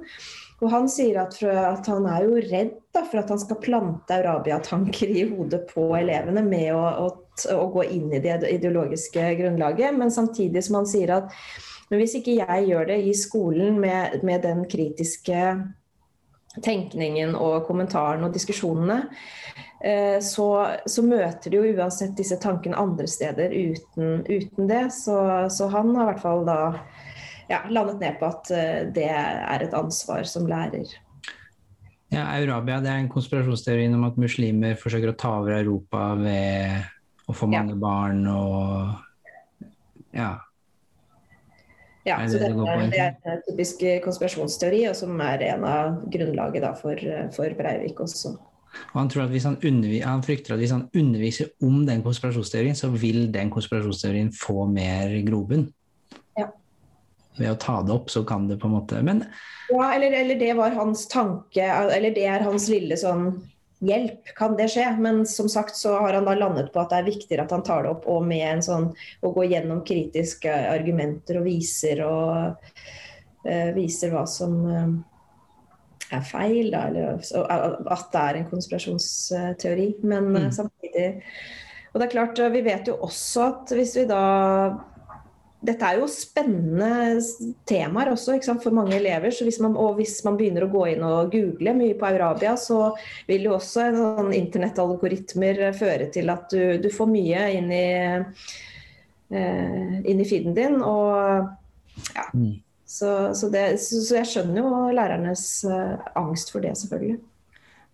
Og 0.57 0.71
Han 0.73 0.87
sier 0.89 1.19
at, 1.21 1.37
at 1.45 1.85
han 1.85 2.07
er 2.09 2.25
jo 2.25 2.41
redd 2.41 2.73
da, 2.95 3.03
for 3.05 3.21
at 3.21 3.29
han 3.29 3.41
skal 3.41 3.59
plante 3.61 4.15
Arabia-tanker 4.15 5.11
i 5.13 5.27
hodet 5.29 5.67
på 5.69 5.85
elevene 5.99 6.41
med 6.45 6.71
å, 6.73 6.81
å, 7.05 7.09
å, 7.53 7.65
gå 7.75 7.85
inn 7.93 8.09
i 8.09 8.21
det 8.23 8.39
ideologiske 8.49 9.21
grunnlaget, 9.37 9.93
men 9.93 10.13
samtidig 10.13 10.65
som 10.65 10.79
han 10.79 10.89
sier 10.89 11.13
at 11.19 11.35
hvis 11.93 12.17
ikke 12.19 12.39
jeg 12.39 12.65
gjør 12.71 12.89
det 12.89 12.97
i 13.05 13.13
skolen 13.15 13.77
med, 13.79 14.23
med 14.27 14.41
den 14.43 14.65
kritiske 14.67 15.43
tenkningen 16.65 17.35
og 17.37 17.67
kommentaren 17.67 18.25
og 18.25 18.33
diskusjonene, 18.35 18.97
eh, 19.85 20.17
så, 20.23 20.47
så, 20.89 21.03
møter 21.05 21.53
de 21.53 21.61
jo 21.61 21.75
uansett 21.77 22.17
disse 22.17 22.39
tankene 22.41 22.79
andre 22.79 23.07
steder 23.09 23.53
uten, 23.53 24.23
uten 24.25 24.69
det. 24.69 24.87
Så, 24.95 25.17
så, 25.53 25.69
han 25.73 25.93
har 25.95 26.07
i 26.07 26.11
hvert 26.11 26.25
fall 26.25 26.43
da 26.47 26.59
ja, 27.47 27.63
landet 27.69 27.99
ned 28.01 28.17
på 28.19 28.29
at 28.29 28.51
eh, 28.53 28.87
det 28.93 29.07
er 29.11 29.65
et 29.65 29.75
ansvar 29.77 30.27
som 30.29 30.47
lærer. 30.49 30.87
Ja, 32.13 32.23
Eurabia 32.39 32.79
det 32.83 32.91
er 32.91 33.01
en 33.01 33.11
konspirasjonsteori 33.11 33.87
om 33.91 34.05
at 34.07 34.19
muslimer 34.19 34.77
forsøker 34.79 35.11
å 35.11 35.17
ta 35.19 35.33
over 35.41 35.57
Europa 35.57 36.13
ved 36.19 36.85
å 37.27 37.35
få 37.35 37.49
mange 37.51 37.75
ja. 37.75 37.79
barn 37.81 38.21
og 38.31 39.65
ja. 40.15 40.35
Ja, 42.07 42.21
det 42.23 42.31
så 42.31 42.39
det, 42.39 42.53
det, 42.55 42.67
er, 42.71 42.85
det, 42.87 42.99
er 43.03 43.33
en 43.33 43.41
typisk 43.49 43.81
konspirasjonsteori, 44.05 44.85
og 44.87 44.95
som 44.95 45.17
er 45.19 45.41
en 45.49 45.65
av 45.67 45.97
grunnlaget 46.07 46.63
da, 46.63 46.69
for, 46.79 47.01
for, 47.35 47.55
Breivik 47.59 47.99
også. 47.99 48.31
Og 48.93 48.95
han, 48.95 49.09
tror 49.11 49.25
at 49.25 49.33
hvis 49.33 49.43
han, 49.49 49.57
han, 49.59 50.23
frykter 50.23 50.55
at 50.55 50.61
hvis 50.61 50.71
han 50.71 50.85
underviser 50.95 51.51
om 51.67 51.81
den 51.87 52.05
konspirasjonsteorien, 52.05 52.79
så 52.79 52.87
vil 52.95 53.27
den 53.33 53.51
konspirasjonsteorien 53.51 54.31
få 54.31 54.69
mer 54.71 55.11
grobunn 55.27 55.67
ved 57.39 57.53
å 57.53 57.59
ta 57.61 57.81
det 57.85 57.93
opp, 57.95 58.09
så 58.13 58.23
kan 58.27 58.47
det 58.49 58.59
på 58.61 58.69
en 58.69 58.77
måte 58.77 59.01
Men 59.05 59.23
Ja, 59.69 59.93
eller, 59.93 60.11
eller 60.11 60.39
det 60.39 60.53
var 60.57 60.75
hans 60.77 61.07
tanke, 61.11 61.63
eller 61.63 62.15
det 62.15 62.25
er 62.25 62.45
hans 62.47 62.69
lille 62.71 62.97
sånn 62.99 63.31
hjelp, 63.79 64.31
kan 64.35 64.55
det 64.57 64.69
skje? 64.73 64.85
Men 64.99 65.25
som 65.25 65.49
sagt 65.49 65.75
så 65.75 65.97
har 65.99 66.13
han 66.17 66.25
da 66.25 66.35
landet 66.37 66.71
på 66.73 66.81
at 66.81 66.93
det 66.93 67.01
er 67.01 67.09
viktigere 67.11 67.45
at 67.45 67.53
han 67.53 67.65
tar 67.65 67.85
det 67.85 67.91
opp 67.93 68.07
og 68.09 68.25
med 68.25 68.45
en 68.47 68.63
sånn 68.65 68.87
å 69.21 69.33
gå 69.35 69.45
gjennom 69.51 69.83
kritiske 69.85 70.53
argumenter 70.71 71.41
og 71.41 71.45
viser 71.49 72.01
og 72.07 72.57
uh, 73.45 73.69
viser 73.77 74.13
hva 74.15 74.25
som 74.29 74.57
uh, 74.65 74.89
er 76.07 76.25
feil, 76.25 76.71
da, 76.71 76.87
eller 76.87 77.17
at 77.19 78.11
det 78.13 78.23
er 78.23 78.39
en 78.39 78.49
konspirasjonsteori. 78.49 79.87
Men 80.07 80.29
mm. 80.33 80.51
samtidig 80.55 81.07
Og 81.91 81.99
det 81.99 82.05
er 82.05 82.13
klart, 82.13 82.39
vi 82.53 82.61
vet 82.61 82.87
jo 82.87 82.99
også 83.03 83.43
at 83.47 83.71
hvis 83.75 83.95
vi 83.97 84.05
da 84.09 84.21
dette 85.57 85.87
er 85.87 85.97
jo 85.97 86.07
spennende 86.11 87.17
temaer 87.67 88.11
også 88.11 88.37
for 88.61 88.75
mange 88.75 88.95
elever. 88.99 89.31
så 89.31 89.43
hvis 89.43 89.59
man, 89.59 89.75
og 89.75 89.95
hvis 89.97 90.19
man 90.25 90.37
begynner 90.37 90.67
å 90.67 90.71
gå 90.71 90.83
inn 90.93 91.03
og 91.03 91.31
google 91.33 91.73
mye 91.73 91.97
på 91.97 92.05
Aurabia, 92.05 92.55
så 92.57 92.93
vil 93.27 93.47
jo 93.49 93.55
også 93.57 93.87
sånn 93.95 94.33
internettalgoritmer 94.37 95.71
føre 95.73 96.11
til 96.13 96.29
at 96.29 96.45
du, 96.53 96.77
du 96.83 96.89
får 96.93 97.09
mye 97.09 97.47
inn 97.57 97.73
i, 97.73 97.89
eh, 99.33 99.97
inn 100.05 100.21
i 100.21 100.29
feeden 100.29 100.53
din. 100.57 100.77
Og 100.85 101.49
ja. 102.13 102.29
Mm. 102.33 102.59
Så, 102.87 103.33
så, 103.35 103.49
det, 103.51 103.81
så, 103.83 103.99
så, 103.99 104.21
jeg 104.21 104.29
skjønner 104.31 104.61
jo 104.61 104.69
lærernes 104.95 105.47
eh, 105.67 106.05
angst 106.21 106.53
for 106.53 106.63
det, 106.63 106.77
selvfølgelig. 106.79 107.17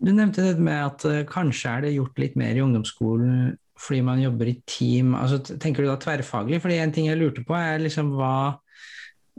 Du 0.03 0.12
nevnte 0.12 0.43
det 0.43 0.60
med 0.60 0.84
at 0.84 1.05
uh, 1.08 1.22
kanskje 1.29 1.72
er 1.72 1.86
det 1.86 1.96
gjort 1.96 2.20
litt 2.20 2.34
mer 2.36 2.58
i 2.58 2.62
ungdomsskolen 2.62 3.53
fordi 3.83 4.01
man 4.05 4.21
jobber 4.23 4.49
i 4.51 4.57
team. 4.69 5.13
Altså, 5.17 5.39
tenker 5.59 5.83
du 5.83 5.89
da 5.89 5.97
tverrfaglig? 5.99 6.61
Fordi 6.63 6.79
en 6.79 6.93
ting 6.95 7.09
jeg 7.09 7.19
lurte 7.19 7.43
på, 7.47 7.55
er 7.57 7.83
liksom 7.83 8.13
hva 8.17 8.35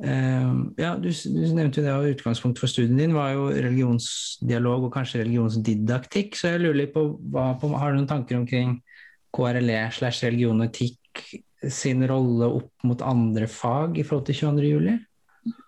uh, 0.04 0.52
ja, 0.80 0.94
du, 1.00 1.08
du, 1.08 1.40
nevnte 1.56 1.80
jo 1.80 1.86
det, 1.86 1.94
og 1.94 2.10
utgangspunktet 2.16 2.64
for 2.64 2.72
studien 2.72 2.98
din 2.98 3.16
var 3.16 3.32
jo 3.34 3.48
religionsdialog 3.52 4.88
og 4.88 4.92
kanskje 4.96 5.22
religionsdidaktikk. 5.22 6.36
Så 6.38 6.54
jeg 6.54 6.64
lurer 6.64 6.82
litt 6.82 6.94
på, 6.96 7.06
hva, 7.32 7.52
på 7.60 7.72
Har 7.78 7.92
du 7.92 8.00
noen 8.00 8.10
tanker 8.10 8.40
omkring 8.40 8.78
KRLE 9.34 9.80
slash 9.94 10.26
religion 10.26 10.60
og 10.60 10.70
etikk 10.70 11.00
sin 11.72 12.04
rolle 12.06 12.50
opp 12.60 12.84
mot 12.84 13.00
andre 13.02 13.48
fag 13.48 13.96
i 13.98 14.04
forhold 14.04 14.26
til 14.28 14.40
22. 14.42 14.68
juli? 14.68 14.98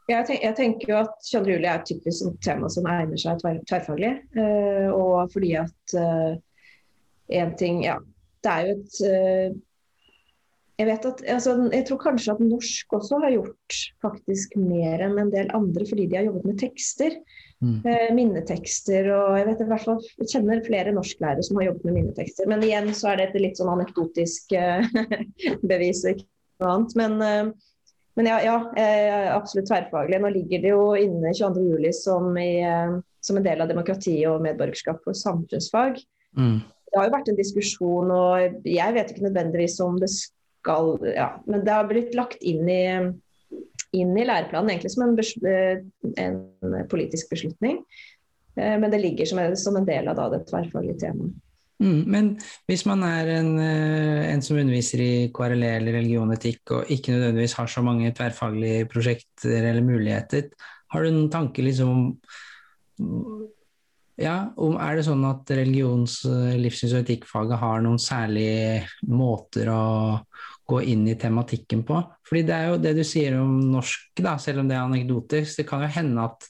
Jeg, 0.07 0.23
tenk, 0.29 0.43
jeg, 0.43 0.55
tenker 0.57 0.91
jo 0.93 0.99
at 1.01 1.15
22. 1.25 1.55
juli 1.57 1.67
er 1.67 1.81
et 1.81 1.89
typisk 1.89 2.37
tema 2.45 2.69
som 2.73 2.87
egner 2.91 3.19
seg 3.21 3.41
tverrfaglig. 3.41 4.13
Uh, 4.37 4.93
og 4.93 5.33
fordi 5.33 5.57
at 5.61 5.97
én 5.97 7.51
uh, 7.51 7.57
ting 7.59 7.83
Ja, 7.87 7.97
det 8.45 8.53
er 8.53 8.67
jo 8.67 8.77
et 8.77 9.01
uh, 9.07 9.63
jeg 10.77 10.89
vet 10.91 11.07
at, 11.09 11.21
altså, 11.33 11.55
jeg 11.73 11.85
tror 11.89 12.01
kanskje 12.03 12.35
at 12.35 12.41
norsk 12.45 12.95
også 12.99 13.19
har 13.23 13.33
gjort 13.33 13.77
faktisk 14.05 14.59
mer 14.61 15.01
enn 15.07 15.17
en 15.23 15.31
del 15.33 15.49
andre, 15.57 15.87
fordi 15.89 16.05
de 16.11 16.19
har 16.19 16.27
jobbet 16.27 16.51
med 16.51 16.59
tekster. 16.61 17.17
Mm. 17.65 17.79
Eh, 17.89 18.11
minnetekster. 18.13 19.09
og 19.15 19.39
Jeg 19.39 19.47
vet 19.49 19.63
i 19.65 19.69
hvert 19.71 19.87
fall, 19.87 20.03
jeg 20.21 20.33
kjenner 20.35 20.61
flere 20.67 20.93
norsklærere 20.93 21.47
som 21.47 21.57
har 21.57 21.71
jobbet 21.71 21.89
med 21.89 21.97
minnetekster. 21.97 22.51
Men 22.53 22.65
igjen 22.67 22.91
så 22.93 23.15
er 23.15 23.23
det 23.23 23.31
et 23.31 23.41
litt 23.47 23.61
sånn 23.61 23.73
anekdotisk 23.73 24.53
eh, 24.53 24.85
bevis 25.71 26.05
ikke 26.05 26.27
noe 26.61 26.75
annet. 26.75 26.97
Men, 27.01 27.17
eh, 27.25 27.81
men 28.21 28.31
ja, 28.35 28.37
ja, 28.45 28.61
eh, 28.77 29.33
absolutt 29.33 29.71
tverrfaglig. 29.73 30.21
Nå 30.21 30.35
ligger 30.37 30.61
det 30.61 30.77
jo 30.77 30.87
inne 31.01 31.33
22.07 31.33 31.89
som, 32.03 32.29
eh, 32.37 32.99
som 33.25 33.41
en 33.41 33.49
del 33.49 33.65
av 33.65 33.73
demokrati 33.73 34.19
og 34.29 34.45
medborgerskap 34.45 35.01
for 35.09 35.17
samfunnsfag. 35.17 36.03
Mm. 36.37 36.61
Det 36.97 37.03
har 37.03 37.11
jo 37.11 37.13
vært 37.13 37.27
en 37.29 37.37
diskusjon, 37.37 38.11
og 38.17 38.67
jeg 38.73 38.97
vet 38.97 39.11
ikke 39.13 39.27
nødvendigvis 39.27 39.75
om 39.85 39.99
det 40.01 40.09
skal 40.09 40.95
ja, 41.13 41.27
Men 41.45 41.65
det 41.67 41.75
har 41.75 41.89
blitt 41.91 42.15
lagt 42.17 42.41
inn 42.41 42.65
i, 42.73 42.85
inn 44.01 44.15
i 44.17 44.25
læreplanen 44.25 44.73
egentlig 44.73 44.95
som 44.95 45.05
en, 45.05 45.19
eh, 45.45 45.83
en 46.25 46.39
politisk 46.89 47.35
beslutning. 47.35 47.83
Eh, 48.57 48.79
men 48.81 48.89
det 48.89 49.03
ligger 49.03 49.29
som 49.29 49.43
en, 49.43 49.57
som 49.61 49.77
en 49.77 49.85
del 49.85 50.09
av 50.09 50.17
da, 50.17 50.31
det 50.33 50.47
tverrfaglige 50.49 51.03
temaet. 51.05 51.37
Mm, 51.85 52.01
men 52.09 52.31
hvis 52.71 52.87
man 52.89 53.05
er 53.05 53.29
en, 53.35 53.51
eh, 53.61 54.23
en, 54.33 54.41
som 54.41 54.57
underviser 54.57 55.03
i 55.05 55.13
KRLE 55.37 55.75
eller 55.77 55.99
religion 55.99 56.33
og 56.33 56.39
etikk, 56.39 56.63
og 56.73 56.95
ikke 56.97 57.13
nødvendigvis 57.13 57.59
har 57.61 57.69
så 57.69 57.85
mange 57.85 58.15
tverrfaglige 58.17 58.89
prosjekter 58.89 59.59
eller 59.61 59.85
muligheter, 59.85 60.49
har 60.95 61.05
du 61.05 61.13
noen 61.13 61.29
tanker 61.29 61.69
liksom 61.69 61.93
om 61.93 62.09
ja, 64.17 64.37
Er 64.57 64.97
det 64.97 65.05
sånn 65.05 65.25
at 65.29 65.51
religions-, 65.53 66.25
livssyns- 66.57 66.95
og 66.97 67.05
etikkfaget 67.05 67.61
har 67.61 67.83
noen 67.85 68.01
særlige 68.01 68.87
måter 69.13 69.69
å 69.69 69.83
gå 70.67 70.81
inn 70.89 71.05
i 71.09 71.19
tematikken 71.21 71.85
på? 71.87 72.01
Fordi 72.27 72.43
det 72.49 72.57
er 72.57 72.71
jo 72.71 72.81
det 72.81 72.95
du 72.97 73.05
sier 73.05 73.37
om 73.41 73.59
norsk, 73.75 74.09
da, 74.25 74.37
selv 74.41 74.63
om 74.63 74.71
det 74.71 74.77
er 74.77 74.87
anekdotisk. 74.87 75.61
Det 75.61 75.69
kan 75.69 75.85
jo 75.85 75.93
hende 75.93 76.25
at 76.25 76.49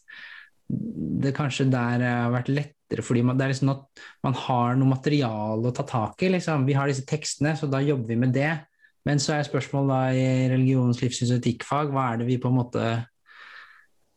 det 0.69 1.35
kanskje 1.35 1.69
der 1.71 2.03
har 2.03 2.33
vært 2.35 2.51
lettere 2.51 3.03
fordi 3.03 3.23
man, 3.27 3.39
det 3.39 3.45
er 3.45 3.53
liksom 3.53 3.73
at 3.73 4.01
man 4.23 4.35
har 4.39 4.79
noe 4.79 4.93
materiale 4.93 5.71
å 5.71 5.75
ta 5.75 5.83
tak 5.87 6.23
i. 6.23 6.31
Liksom. 6.37 6.67
Vi 6.69 6.79
har 6.79 6.91
disse 6.91 7.07
tekstene, 7.07 7.57
så 7.59 7.67
da 7.71 7.83
jobber 7.83 8.15
vi 8.15 8.21
med 8.23 8.35
det. 8.35 8.53
Men 9.07 9.19
så 9.23 9.37
er 9.37 9.47
spørsmålet 9.47 9.91
da 9.91 10.01
i 10.15 10.49
religions-, 10.55 11.03
livssyns- 11.03 11.35
og 11.35 11.43
etikkfag, 11.43 11.91
hva 11.95 12.13
er 12.13 12.23
det 12.23 12.31
vi 12.31 12.39
på 12.43 12.51
en 12.51 12.59
måte 12.59 12.87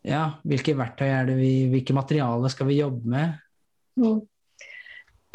ja, 0.07 0.23
hvilke 0.47 0.77
verktøy 0.79 1.07
er 1.09 1.25
det 1.27 1.37
vi 1.39 1.53
Hvilke 1.73 1.95
materialer 1.97 2.51
skal 2.51 2.69
vi 2.69 2.79
jobbe 2.79 3.09
med? 3.15 3.39
Mm. 3.99 4.21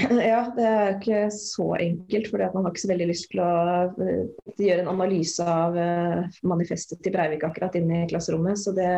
Ja, 0.02 0.40
det 0.56 0.64
er 0.66 0.94
ikke 0.96 1.18
så 1.30 1.68
enkelt. 1.78 2.30
For 2.30 2.42
man 2.54 2.64
har 2.64 2.72
ikke 2.72 2.82
så 2.82 2.90
veldig 2.90 3.10
lyst 3.12 3.28
til 3.30 3.42
å 3.44 3.50
uh, 3.94 4.54
gjøre 4.58 4.82
en 4.82 4.94
analyse 4.94 5.44
av 5.44 5.76
uh, 5.78 6.40
manifestet 6.46 7.02
til 7.04 7.14
Breivik 7.14 7.44
akkurat 7.46 7.76
inne 7.78 8.02
i 8.02 8.08
klasserommet. 8.10 8.58
Så, 8.58 8.74
det, 8.74 8.90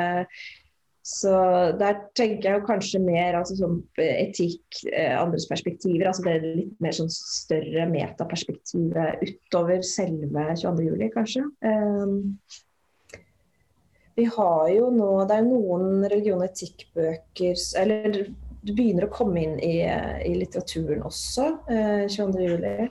så 1.05 1.35
der 1.77 2.01
tenker 2.17 2.49
jeg 2.49 2.67
kanskje 2.69 3.03
mer 3.05 3.37
altså, 3.43 3.59
sånn 3.61 3.81
etikk, 4.01 4.65
uh, 4.89 5.19
andres 5.21 5.49
perspektiver. 5.51 6.09
altså 6.09 6.25
Det 6.25 6.39
litt 6.47 6.79
mer 6.81 6.97
sånn 6.97 7.13
større 7.13 7.89
metaperspektivet 7.93 9.27
utover 9.27 9.85
selve 9.85 10.49
22.07, 10.63 11.11
kanskje. 11.19 11.45
Um, 11.61 12.39
vi 14.17 14.25
har 14.33 14.69
jo 14.73 14.91
nå 14.95 15.11
Det 15.29 15.37
er 15.37 15.47
noen 15.47 16.05
religion- 16.09 16.41
og 16.41 16.49
etikkbøker 16.49 17.63
Eller 17.83 18.21
det 18.67 18.75
begynner 18.75 19.07
å 19.07 19.13
komme 19.13 19.43
inn 19.45 19.59
i, 19.63 19.77
i 20.27 20.33
litteraturen 20.35 21.05
også. 21.07 21.45
Eh, 21.71 22.07
22.07. 22.11 22.89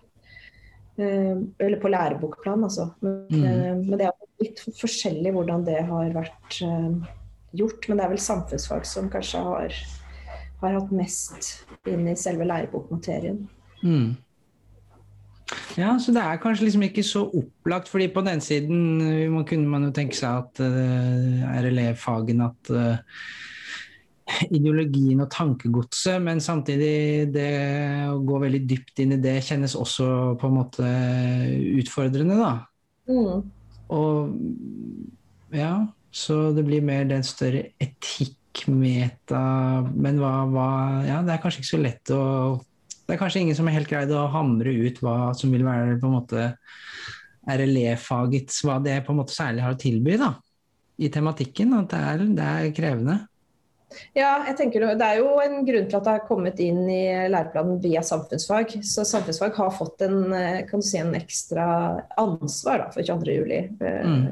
Eh, 0.95 1.33
eller 1.59 1.81
på 1.81 1.91
lærebokplan, 1.91 2.63
altså. 2.63 2.85
Men, 3.03 3.17
mm. 3.27 3.43
eh, 3.43 3.73
men, 3.81 3.97
det 3.99 4.07
er 4.07 4.45
litt 4.45 4.61
forskjellig 4.79 5.33
hvordan 5.35 5.65
det 5.67 5.81
har 5.89 6.13
vært 6.15 6.61
eh, 6.63 7.09
gjort. 7.59 7.89
Men 7.89 7.99
det 7.99 8.05
er 8.05 8.13
vel 8.13 8.23
samfunnsfag 8.23 8.87
som 8.87 9.11
kanskje 9.11 9.41
har, 9.49 9.81
har 10.61 10.77
hatt 10.77 10.95
mest 10.95 11.51
inn 11.91 12.07
i 12.07 12.15
selve 12.19 12.47
lærebokmaterien. 12.47 13.43
Mm. 13.83 14.15
Ja, 15.77 15.93
så 16.01 16.13
det 16.15 16.23
er 16.23 16.39
kanskje 16.41 16.65
liksom 16.65 16.85
ikke 16.87 17.03
så 17.05 17.25
opplagt, 17.27 17.89
fordi 17.91 18.07
på 18.13 18.23
den 18.25 18.41
siden 18.41 18.79
man 19.33 19.45
kunne 19.45 19.69
man 19.69 19.85
jo 19.87 19.91
tenke 19.93 20.17
seg 20.17 20.41
at 20.41 20.61
uh, 20.63 21.43
er 21.51 21.67
elevfagene 21.69 22.47
at 22.49 22.71
uh, 22.73 23.19
ideologien 24.49 25.21
og 25.21 25.29
tankegodset, 25.33 26.17
men 26.23 26.41
samtidig 26.41 27.27
det 27.33 27.49
å 28.09 28.17
gå 28.25 28.39
veldig 28.41 28.63
dypt 28.65 29.03
inn 29.03 29.13
i 29.13 29.21
det 29.21 29.37
kjennes 29.45 29.77
også 29.77 30.07
på 30.41 30.49
en 30.49 30.57
måte 30.57 30.93
utfordrende, 31.77 32.39
da. 32.39 32.53
Mm. 33.05 33.45
Og 33.93 35.53
ja, 35.53 35.75
så 36.15 36.39
det 36.55 36.65
blir 36.65 36.81
mer 36.85 37.05
den 37.05 37.21
større 37.27 37.67
etikkmeta 37.83 39.41
Men 39.93 40.17
hva, 40.17 40.31
hva 40.49 40.69
Ja, 41.05 41.19
det 41.21 41.35
er 41.35 41.43
kanskje 41.43 41.61
ikke 41.61 41.69
så 41.69 41.81
lett 41.83 42.13
å 42.15 42.23
det 43.05 43.13
er 43.13 43.21
kanskje 43.21 43.43
ingen 43.43 43.57
som 43.57 43.67
har 43.69 43.77
helt 43.77 43.89
greid 43.89 44.11
å 44.13 44.25
hamre 44.33 44.71
ut 44.73 45.01
hva 45.03 45.33
som 45.37 45.53
vil 45.53 45.65
være 45.65 45.99
på 46.01 46.09
en 46.09 46.17
måte 46.17 46.47
RLE-fagets 47.45 48.63
Hva 48.65 48.79
det 48.81 48.97
på 49.05 49.13
en 49.13 49.19
måte 49.21 49.35
særlig 49.35 49.61
har 49.61 49.75
å 49.75 49.79
tilby 49.79 50.17
da, 50.17 50.31
i 50.97 51.11
tematikken. 51.13 51.75
At 51.77 51.91
det 51.93 51.99
er, 52.01 52.23
det 52.39 52.47
er 52.49 52.71
krevende. 52.73 53.17
Ja, 54.17 54.31
jeg 54.47 54.57
tenker 54.57 54.87
Det 54.97 55.07
er 55.07 55.19
jo 55.21 55.35
en 55.43 55.59
grunn 55.67 55.85
til 55.87 55.99
at 55.99 56.07
det 56.07 56.15
har 56.15 56.25
kommet 56.27 56.59
inn 56.63 56.81
i 56.89 57.03
læreplanen 57.29 57.77
via 57.83 58.01
samfunnsfag. 58.03 58.79
Så 58.83 59.05
samfunnsfag 59.07 59.53
har 59.59 59.75
fått 59.77 60.01
en, 60.07 60.17
kan 60.69 60.81
du 60.81 60.87
si, 60.87 60.97
en 60.99 61.13
ekstra 61.17 61.67
ansvar 62.17 62.87
da, 62.87 62.89
for 62.95 63.05
22.07. 63.05 63.77
Mm. 64.09 64.25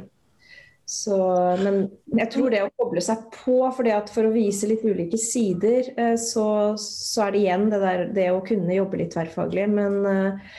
Så, 0.85 1.15
men 1.63 1.85
jeg 2.11 2.29
tror 2.33 2.51
det 2.51 2.59
å 2.65 2.71
koble 2.75 3.01
seg 3.03 3.29
på, 3.31 3.55
for 3.71 3.87
for 4.11 4.27
å 4.27 4.33
vise 4.33 4.67
litt 4.67 4.83
ulike 4.83 5.17
sider, 5.19 5.93
eh, 5.95 6.15
så, 6.19 6.75
så 6.79 7.27
er 7.27 7.31
det 7.31 7.43
igjen 7.43 7.69
det, 7.71 7.79
der, 7.83 8.03
det 8.11 8.25
å 8.33 8.41
kunne 8.43 8.75
jobbe 8.75 8.99
litt 8.99 9.13
tverrfaglig. 9.15 9.69
Men, 9.71 9.95
eh, 10.09 10.57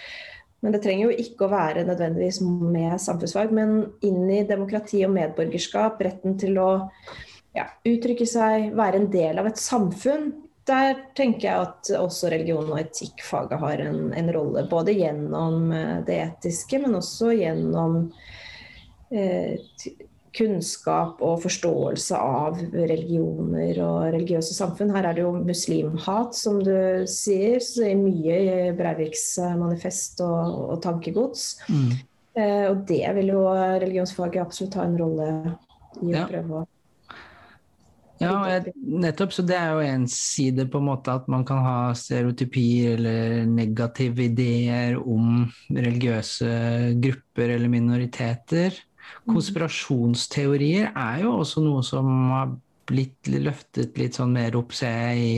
men, 0.65 0.73
det 0.73 0.81
trenger 0.85 1.11
jo 1.11 1.27
ikke 1.27 1.45
å 1.45 1.53
være 1.53 1.85
nødvendigvis 1.85 2.41
med 2.47 2.97
samfunnsfag, 3.05 3.53
men 3.53 3.77
inn 4.07 4.25
i 4.33 4.47
demokrati 4.49 5.03
og 5.05 5.13
medborgerskap, 5.19 6.01
retten 6.07 6.39
til 6.41 6.57
å 6.63 6.71
ja, 7.55 7.69
uttrykke 7.85 8.27
seg, 8.27 8.71
være 8.79 9.03
en 9.03 9.11
del 9.13 9.43
av 9.43 9.51
et 9.53 9.61
samfunn. 9.61 10.33
Der 10.65 10.97
tenker 11.13 11.51
jeg 11.51 11.69
at 11.69 11.93
også 12.01 12.33
religion- 12.33 12.73
og 12.73 12.81
etikkfaget 12.81 13.61
har 13.61 13.85
en, 13.85 14.09
en 14.17 14.33
rolle. 14.33 14.65
Både 14.73 14.97
gjennom 14.97 15.69
eh, 15.69 16.01
det 16.09 16.19
etiske, 16.31 16.81
men 16.81 16.97
også 16.97 17.35
gjennom 17.37 18.01
eh, 19.13 19.61
kunnskap 20.35 21.23
og 21.25 21.43
forståelse 21.45 22.19
av 22.19 22.59
religioner 22.75 23.79
og 23.85 24.09
religiøse 24.17 24.57
samfunn. 24.57 24.93
Her 24.95 25.11
er 25.11 25.17
det 25.17 25.25
jo 25.25 25.33
muslimhat, 25.39 26.35
som 26.39 26.59
du 26.65 26.75
sier, 27.11 27.61
så 27.63 27.87
er 27.91 28.03
mye 28.03 28.41
i 28.43 28.59
Breiviks 28.77 29.29
manifest 29.61 30.23
og, 30.27 30.59
og 30.75 30.83
tankegods. 30.85 31.49
Mm. 31.69 31.91
Eh, 32.35 32.67
og 32.73 32.83
det 32.91 33.05
vil 33.19 33.35
jo 33.37 33.47
religionsfaget 33.55 34.43
absolutt 34.43 34.79
ha 34.81 34.89
en 34.89 34.99
rolle 34.99 35.33
i 36.03 36.11
å 36.11 36.17
ja. 36.17 36.29
prøve 36.31 36.63
å 36.63 36.69
ja, 38.23 38.61
nettopp. 38.75 39.33
Så 39.35 39.43
det 39.47 39.57
er 39.59 39.75
jo 39.75 39.85
en 39.85 40.07
side 40.11 40.67
på 40.71 40.81
en 40.81 40.89
måte 40.89 41.15
at 41.15 41.27
man 41.31 41.45
kan 41.47 41.63
ha 41.65 41.79
stereotypier 41.99 42.99
eller 42.99 43.45
negative 43.51 44.29
ideer 44.29 44.97
om 44.99 45.47
religiøse 45.75 46.95
grupper 47.03 47.57
eller 47.57 47.73
minoriteter. 47.73 48.79
Mm. 49.25 49.35
Konspirasjonsteorier 49.35 50.87
er 50.91 51.23
jo 51.25 51.31
også 51.41 51.59
noe 51.65 51.83
som 51.87 52.07
har 52.33 52.49
blitt 52.89 53.29
løftet 53.33 53.99
litt 54.01 54.15
sånn 54.19 54.33
mer 54.35 54.57
opp, 54.59 54.73
ser 54.77 55.15
jeg, 55.15 55.25
i 55.25 55.35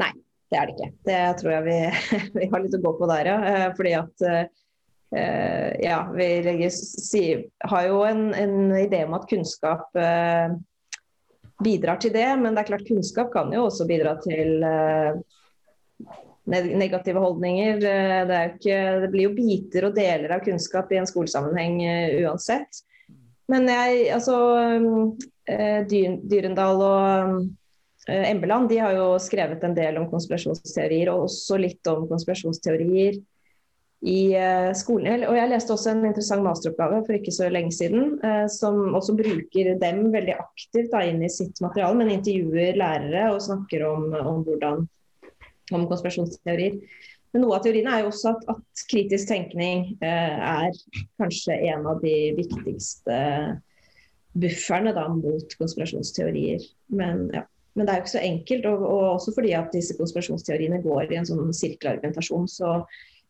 Nei, 0.00 0.10
det 0.52 0.58
er 0.58 0.68
det 0.68 0.76
ikke. 0.76 0.90
Det 1.10 1.20
tror 1.40 1.52
jeg 1.56 1.66
vi, 1.66 1.76
vi 2.38 2.48
har 2.52 2.64
litt 2.64 2.78
å 2.78 2.82
gå 2.86 2.94
på 2.98 3.10
der, 3.10 3.30
ja. 3.32 3.36
Eh, 3.50 3.66
fordi 3.76 3.94
at 3.98 4.26
uh, 4.30 5.70
ja, 5.82 6.00
vi 6.14 6.28
legger, 6.46 6.72
si, 6.72 7.24
har 7.72 7.86
jo 7.88 8.02
en, 8.08 8.30
en, 8.38 8.56
idé 8.78 9.04
om 9.08 9.16
at 9.18 9.28
kunnskap 9.30 9.88
uh, 9.98 10.56
bidrar 11.64 12.00
til 12.02 12.14
det. 12.14 12.28
Men 12.40 12.54
det 12.54 12.64
er 12.64 12.70
klart 12.72 12.88
kunnskap 12.88 13.32
kan 13.34 13.52
jo 13.54 13.66
også 13.68 13.86
bidra 13.88 14.16
til 14.22 14.64
uh, 14.64 15.20
negative 16.50 17.22
holdninger. 17.22 17.78
Eh, 17.78 18.20
det, 18.28 18.40
ikke, 18.56 18.78
det, 19.04 19.10
blir 19.12 19.28
jo 19.28 19.36
biter 19.36 19.88
og 19.88 19.96
deler 19.96 20.36
av 20.36 20.44
kunnskap 20.44 20.92
i 20.92 21.00
en 21.00 21.08
skolesammenheng 21.08 21.80
uh, 21.84 22.18
uansett. 22.24 22.82
Men 23.50 23.66
jeg, 23.66 24.04
altså 24.14 24.36
Dyrendal 25.90 26.82
og 26.86 27.40
Embeland 28.06 28.68
de 28.70 28.76
har 28.78 28.94
jo 28.94 29.08
skrevet 29.18 29.64
en 29.66 29.74
del 29.74 29.98
om 29.98 30.06
konspirasjonsteorier, 30.12 31.10
og 31.10 31.24
også 31.26 31.58
litt 31.58 31.90
om 31.90 32.06
konspirasjonsteorier 32.06 33.18
i 34.00 34.32
eh, 34.32 34.70
skolen. 34.76 35.24
Og 35.28 35.36
jeg 35.36 35.50
leste 35.50 35.74
også 35.74 35.92
en 35.92 36.06
interessant 36.08 36.44
masteroppgave 36.44 37.02
for 37.04 37.16
ikke 37.18 37.34
så 37.36 37.50
lenge 37.52 37.74
siden, 37.76 38.14
eh, 38.24 38.46
som 38.52 38.94
også 38.96 39.16
bruker 39.18 39.74
dem 39.82 40.06
veldig 40.14 40.38
aktivt 40.40 40.90
da, 40.94 41.04
inn 41.04 41.20
i 41.24 41.32
sitt 41.32 41.60
materiale, 41.60 41.98
men 41.98 42.14
intervjuer 42.14 42.80
lærere 42.80 43.28
og 43.34 43.44
snakker 43.44 43.84
om, 43.90 44.08
om, 44.16 44.40
hvordan, 44.46 44.86
om 45.76 45.86
konspirasjonsteorier. 45.90 46.80
Men 47.30 47.44
noe 47.44 47.58
av 47.58 47.62
teoriene 47.62 47.92
er 47.92 48.02
jo 48.02 48.10
også 48.10 48.32
at, 48.32 48.48
at 48.56 48.86
kritisk 48.90 49.28
tenkning 49.30 49.92
eh, 50.02 50.40
er 50.40 50.80
kanskje 51.20 51.60
en 51.70 51.86
av 51.92 52.00
de 52.02 52.16
viktigste 52.40 53.20
bufferne 54.40 54.96
da, 54.96 55.06
mot 55.12 55.56
konspirasjonsteorier. 55.60 56.64
Men, 56.88 57.28
ja. 57.36 57.44
Men 57.78 57.86
det 57.86 57.92
er 57.92 58.00
jo 58.00 58.02
ikke 58.02 58.16
så 58.16 58.24
enkelt, 58.26 58.64
og, 58.66 58.80
og 58.82 59.04
også 59.12 59.32
fordi 59.36 59.52
at 59.54 59.68
disse 59.76 59.94
konspirasjonsteoriene 59.94 60.80
går 60.82 61.12
i 61.12 61.20
en 61.20 61.28
sånn 61.28 61.52
sirkelargumentasjon. 61.54 62.48
så 62.50 62.80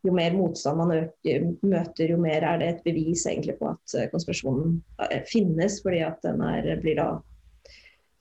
jo 0.02 0.12
mer 0.14 0.34
motstand 0.36 0.80
man 0.80 0.92
øker, 0.96 1.44
møter, 1.66 2.12
jo 2.14 2.20
mer 2.20 2.44
er 2.46 2.60
det 2.60 2.68
et 2.70 2.86
bevis 2.86 3.26
egentlig 3.28 3.58
på 3.58 3.68
at 3.72 3.96
eh, 3.98 4.08
konspirasjonen 4.12 4.78
eh, 5.06 5.20
finnes, 5.28 5.80
fordi 5.84 6.00
at 6.06 6.22
den 6.24 6.40
er, 6.44 6.70
blir 6.80 6.96
da 7.00 7.10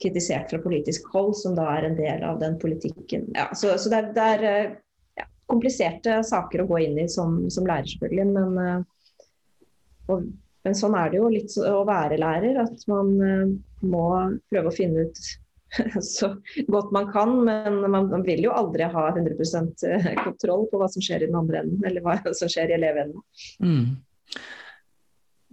kritisert 0.04 0.52
fra 0.52 0.62
politisk 0.64 1.08
hold, 1.14 1.34
som 1.40 1.56
da 1.58 1.68
er 1.76 1.90
en 1.90 1.98
del 2.00 2.24
av 2.28 2.40
den 2.44 2.60
politikken. 2.60 3.30
Ja, 3.36 3.50
så, 3.56 3.76
så 3.80 3.92
det 3.92 4.02
er, 4.02 4.12
det 4.16 4.28
er 4.36 4.46
eh, 4.50 4.78
ja, 5.22 5.28
kompliserte 5.52 6.20
saker 6.28 6.64
å 6.64 6.70
gå 6.74 6.84
inn 6.88 7.00
i 7.04 7.10
som, 7.12 7.42
som 7.52 7.68
lærer, 7.68 7.88
selvfølgelig. 7.94 8.28
Men, 8.36 8.86
og, 10.10 10.30
men, 10.66 10.78
sånn 10.78 10.98
er 11.00 11.12
det 11.12 11.22
jo 11.22 11.32
litt 11.32 11.56
å 11.64 11.84
være 11.88 12.20
lærer, 12.20 12.60
at 12.64 12.88
man 12.92 13.16
må 13.80 14.08
prøve 14.52 14.72
å 14.72 14.76
finne 14.76 15.08
ut 15.08 15.24
så 16.16 16.34
godt 16.68 16.92
man 16.96 17.10
kan. 17.14 17.34
Men 17.46 17.82
man 17.92 18.26
vil 18.26 18.44
jo 18.48 18.54
aldri 18.56 18.88
ha 18.90 19.08
100 19.14 19.36
eh, 19.90 20.14
kontroll 20.24 20.68
på 20.72 20.82
hva 20.82 20.90
som 20.92 21.04
skjer 21.04 21.26
i 21.26 21.32
den 21.32 21.40
andre 21.40 21.64
enden, 21.64 21.84
eller 21.86 22.06
hva 22.06 22.20
som 22.40 22.52
skjer 22.52 22.74
i 22.74 22.78
elevenden. 22.80 23.26
Mm. 23.64 24.00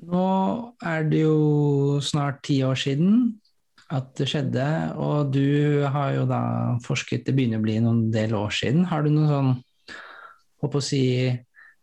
Nå 0.06 0.28
er 0.84 1.06
det 1.08 1.24
jo 1.24 1.98
snart 2.04 2.42
ti 2.44 2.60
år 2.66 2.76
siden 2.78 3.36
at 3.94 4.10
det 4.18 4.26
skjedde, 4.28 4.66
og 4.98 5.30
du 5.34 5.86
har 5.94 6.16
jo 6.16 6.24
da 6.26 6.42
forsket 6.82 7.28
Det 7.28 7.34
begynner 7.36 7.60
å 7.60 7.64
bli 7.64 7.76
noen 7.80 8.06
del 8.14 8.34
år 8.34 8.50
siden. 8.54 8.86
Har 8.90 9.04
du 9.06 9.12
noen 9.12 9.30
sånn 9.30 9.52
Håper 10.64 10.80
å 10.80 10.84
si 10.84 11.02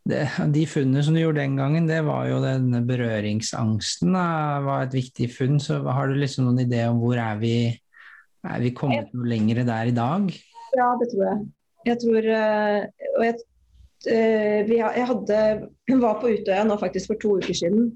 det, 0.03 0.23
De 0.51 0.63
funnene 0.67 1.03
som 1.05 1.15
du 1.15 1.21
gjorde 1.21 1.43
den 1.43 1.55
gangen, 1.55 1.87
det 1.87 2.01
var 2.03 2.25
jo 2.27 2.41
denne 2.43 2.81
berøringsangsten 2.83 4.17
var 4.65 4.83
et 4.83 4.97
viktig 4.97 5.29
funn. 5.31 5.61
Så 5.63 5.79
har 5.85 6.09
du 6.09 6.17
liksom 6.19 6.49
noen 6.49 6.65
idé 6.65 6.83
om 6.89 6.99
hvor 6.99 7.21
er 7.21 7.39
vi 7.39 7.55
er 8.43 8.63
vi 8.63 8.73
kommet 8.75 9.11
noe 9.15 9.29
lenger 9.29 9.63
der 9.67 9.89
i 9.89 9.95
dag? 9.95 10.29
Ja, 10.75 10.89
det 10.99 11.09
tror 11.13 11.25
jeg. 11.29 11.43
Jeg 11.83 11.99
tror 11.99 12.27
eh, 12.37 13.07
Og 13.17 13.25
jeg, 13.27 13.39
eh, 14.11 14.73
jeg 14.73 15.07
hadde, 15.09 15.39
var 16.01 16.19
på 16.21 16.31
Utøya 16.31 16.63
nå 16.67 16.77
faktisk 16.81 17.13
for 17.13 17.21
to 17.21 17.37
uker 17.39 17.57
siden. 17.57 17.91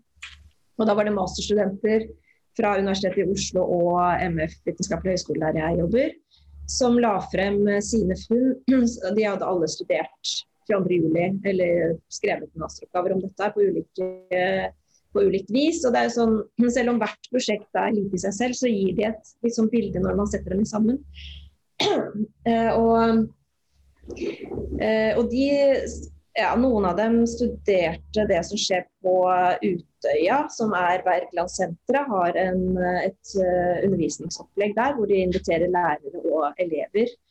Og 0.78 0.88
da 0.88 0.96
var 0.98 1.08
det 1.08 1.16
masterstudenter 1.16 2.08
fra 2.58 2.76
Universitetet 2.78 3.24
i 3.24 3.32
Oslo 3.34 3.64
og 3.64 4.24
MF 4.34 4.60
Vitenskapelig 4.66 5.16
høgskole 5.16 5.52
der 5.54 5.62
jeg 5.62 5.80
jobber, 5.82 6.12
som 6.70 6.98
la 7.02 7.16
frem 7.32 7.64
sine 7.86 8.18
funn. 8.26 8.54
De 9.18 9.26
hadde 9.26 9.48
alle 9.48 9.70
studert 9.72 10.34
22.07, 10.68 11.42
eller 11.48 11.96
skrevet 12.12 12.52
masteroppgaver 12.60 13.16
om 13.16 13.24
dette 13.24 13.50
på 13.54 13.64
ulike 13.64 14.10
på 15.18 15.26
ulikt 15.28 15.50
vis. 15.54 15.82
og 15.86 15.96
det 15.96 16.06
er 16.06 16.14
sånn, 16.14 16.38
Selv 16.76 16.94
om 16.94 17.02
hvert 17.02 17.32
prosjekt 17.32 17.80
er 17.80 17.96
lite 17.96 18.18
i 18.18 18.24
seg 18.26 18.36
selv, 18.38 18.60
så 18.60 18.72
gir 18.72 18.94
de 18.98 19.10
et 19.10 19.34
liksom, 19.46 19.72
bilde 19.74 20.04
når 20.04 20.20
man 20.20 20.30
setter 20.32 20.56
dem 20.56 20.68
sammen. 20.68 21.02
Uh, 21.82 22.72
og, 22.82 23.26
uh, 24.14 25.12
og 25.18 25.24
de, 25.34 25.46
ja, 26.38 26.54
noen 26.60 26.88
av 26.90 26.98
dem 27.02 27.22
studerte 27.30 28.26
det 28.30 28.42
som 28.48 28.62
skjer 28.62 28.86
på 29.06 29.16
Utøya, 29.62 30.44
som 30.54 30.74
er 30.78 31.06
Wergelandsenteret. 31.06 32.12
Har 32.14 32.42
en, 32.42 32.66
et 33.04 33.38
uh, 33.38 33.86
undervisningsopplegg 33.86 34.76
der 34.78 34.98
hvor 34.98 35.10
de 35.10 35.24
inviterer 35.26 35.72
lærere 35.74 36.26
og 36.28 36.52
elever 36.62 37.10
Eh, 37.10 37.27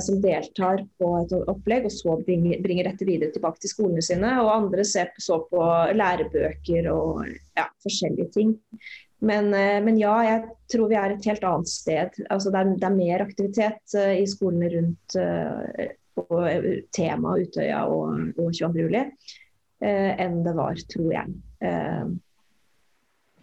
som 0.00 0.20
deltar 0.22 0.82
på 1.00 1.08
et 1.18 1.32
opplegg, 1.50 1.86
og 1.88 1.92
så 1.92 2.14
bringer, 2.24 2.60
bringer, 2.64 2.88
dette 2.88 3.06
videre 3.08 3.34
tilbake 3.34 3.60
til 3.60 3.72
skolene 3.72 4.04
sine. 4.04 4.30
Og 4.40 4.52
andre 4.52 4.84
ser, 4.88 5.10
så 5.20 5.40
på 5.50 5.64
lærebøker 5.94 6.88
og 6.92 7.24
ja, 7.58 7.66
forskjellige 7.84 8.30
ting. 8.36 8.54
Men, 9.24 9.54
eh, 9.54 9.80
men, 9.84 9.98
ja, 9.98 10.14
jeg 10.26 10.42
tror 10.72 10.90
vi 10.90 10.98
er 11.00 11.14
et 11.14 11.28
helt 11.30 11.46
annet 11.48 11.70
sted. 11.70 12.18
Altså, 12.28 12.52
det, 12.52 12.60
er, 12.60 12.74
det 12.80 12.88
er 12.88 12.98
mer 12.98 13.24
aktivitet 13.24 13.96
uh, 13.96 14.12
i 14.18 14.26
skolene 14.28 14.68
rundt 14.74 15.16
uh, 15.16 15.86
på 16.14 16.42
temaet 16.94 17.48
Utøya 17.48 17.84
og, 17.90 18.34
og 18.36 18.52
22.07. 18.52 19.08
Uh, 19.84 20.12
enn 20.20 20.42
det 20.44 20.54
var, 20.56 20.78
tror 20.92 21.08
jeg. 21.12 21.32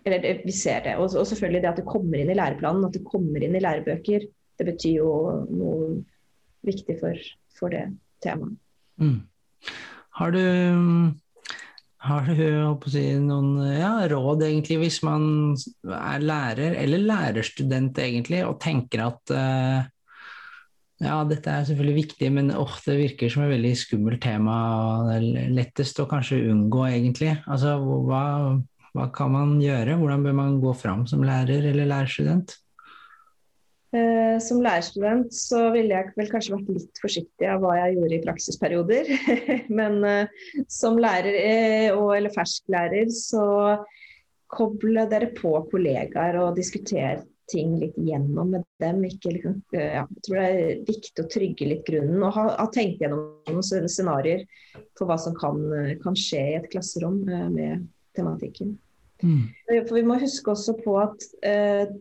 eller 0.01 0.21
det, 0.21 0.35
vi 0.45 0.53
ser 0.55 0.85
det. 0.85 0.95
Og, 0.99 1.09
og, 1.09 1.25
selvfølgelig 1.29 1.63
det 1.63 1.71
at 1.71 1.81
det 1.81 1.89
kommer 1.89 2.21
inn 2.21 2.31
i 2.33 2.37
læreplanen, 2.37 2.85
at 2.87 2.95
det 2.97 3.05
kommer 3.07 3.43
inn 3.43 3.57
i 3.57 3.63
lærebøker. 3.63 4.29
Det 4.57 4.67
betyr 4.67 5.01
jo 5.01 5.11
noe 5.49 5.91
viktig 6.67 6.97
for, 7.01 7.27
for 7.57 7.73
det 7.73 7.87
temaet. 8.23 8.57
Mm. 9.01 9.19
Har 10.19 10.33
du 10.35 10.45
Har 12.01 12.25
du 12.25 12.89
si, 12.89 13.03
noen 13.21 13.59
ja, 13.77 13.93
råd, 14.09 14.41
egentlig, 14.47 14.79
hvis 14.81 15.03
man 15.05 15.53
er 15.85 16.23
lærer, 16.23 16.73
eller 16.81 17.03
lærerstudent, 17.05 17.99
egentlig, 18.01 18.39
og 18.47 18.57
tenker 18.63 19.03
at 19.05 19.33
uh, 19.37 19.85
ja, 21.01 21.19
dette 21.29 21.49
er 21.49 21.67
selvfølgelig 21.67 21.99
viktig, 21.99 22.31
men 22.33 22.49
oh, 22.57 22.73
det 22.85 22.97
virker 22.97 23.29
som 23.29 23.45
et 23.45 23.53
veldig 23.53 23.75
skummelt 23.77 24.21
tema. 24.21 24.55
det 25.07 25.19
er 25.19 25.53
Lettest 25.53 26.01
å 26.01 26.07
kanskje 26.09 26.41
unngå, 26.49 26.83
egentlig. 26.89 27.35
Altså, 27.45 27.77
hva, 27.81 28.23
hva 28.97 29.07
kan 29.13 29.33
man 29.33 29.55
gjøre? 29.61 29.97
Hvordan 30.01 30.25
bør 30.25 30.35
man 30.41 30.59
gå 30.61 30.73
fram 30.77 31.05
som 31.09 31.25
lærer 31.25 31.69
eller 31.69 31.89
lærerstudent? 31.89 32.57
Eh, 33.91 34.37
som 34.39 34.61
lærerstudent 34.63 35.33
så 35.35 35.65
ville 35.73 35.91
jeg 35.91 36.13
vel 36.15 36.29
kanskje 36.31 36.53
vært 36.53 36.69
litt 36.71 36.99
forsiktig 37.03 37.47
av 37.51 37.59
hva 37.59 37.73
jeg 37.75 37.97
gjorde 37.97 38.15
i 38.15 38.21
praksisperioder. 38.23 39.09
Men 39.79 39.97
eh, 40.07 40.45
som 40.71 40.99
lærer 41.01 41.35
eh, 41.35 41.89
og, 41.91 42.13
eller 42.15 42.31
fersklærer 42.31 43.11
så 43.11 43.43
koble 44.51 45.03
dere 45.11 45.33
på 45.35 45.51
kollegaer 45.71 46.39
og 46.39 46.55
diskutere 46.55 47.25
ting 47.51 47.73
litt 47.81 47.97
gjennom 47.99 48.53
med 48.55 48.63
dem. 48.79 49.03
Ikke, 49.09 49.33
liksom, 49.35 49.59
ja, 49.75 50.05
jeg 50.05 50.23
tror 50.23 50.39
det 50.39 50.47
er 50.47 50.87
viktig 50.87 51.25
å 51.25 51.29
trygge 51.35 51.67
litt 51.67 51.83
grunnen 51.87 52.23
og 52.23 52.31
ha, 52.37 52.47
ha 52.61 52.67
tenkt 52.71 53.03
gjennom 53.03 53.27
noen 53.51 53.91
scenarioer 53.91 54.47
for 54.95 55.09
hva 55.09 55.19
som 55.19 55.35
kan, 55.35 55.59
kan, 55.99 56.15
skje 56.15 56.45
i 56.53 56.57
et 56.61 56.71
klasserom 56.71 57.25
med 57.27 57.89
tematikken. 58.15 58.77
Mm. 59.19 59.51
For 59.67 59.99
vi 59.99 60.07
må 60.07 60.15
huske 60.23 60.55
også 60.55 60.79
på 60.79 60.95
at 61.03 61.27
eh, 61.43 61.91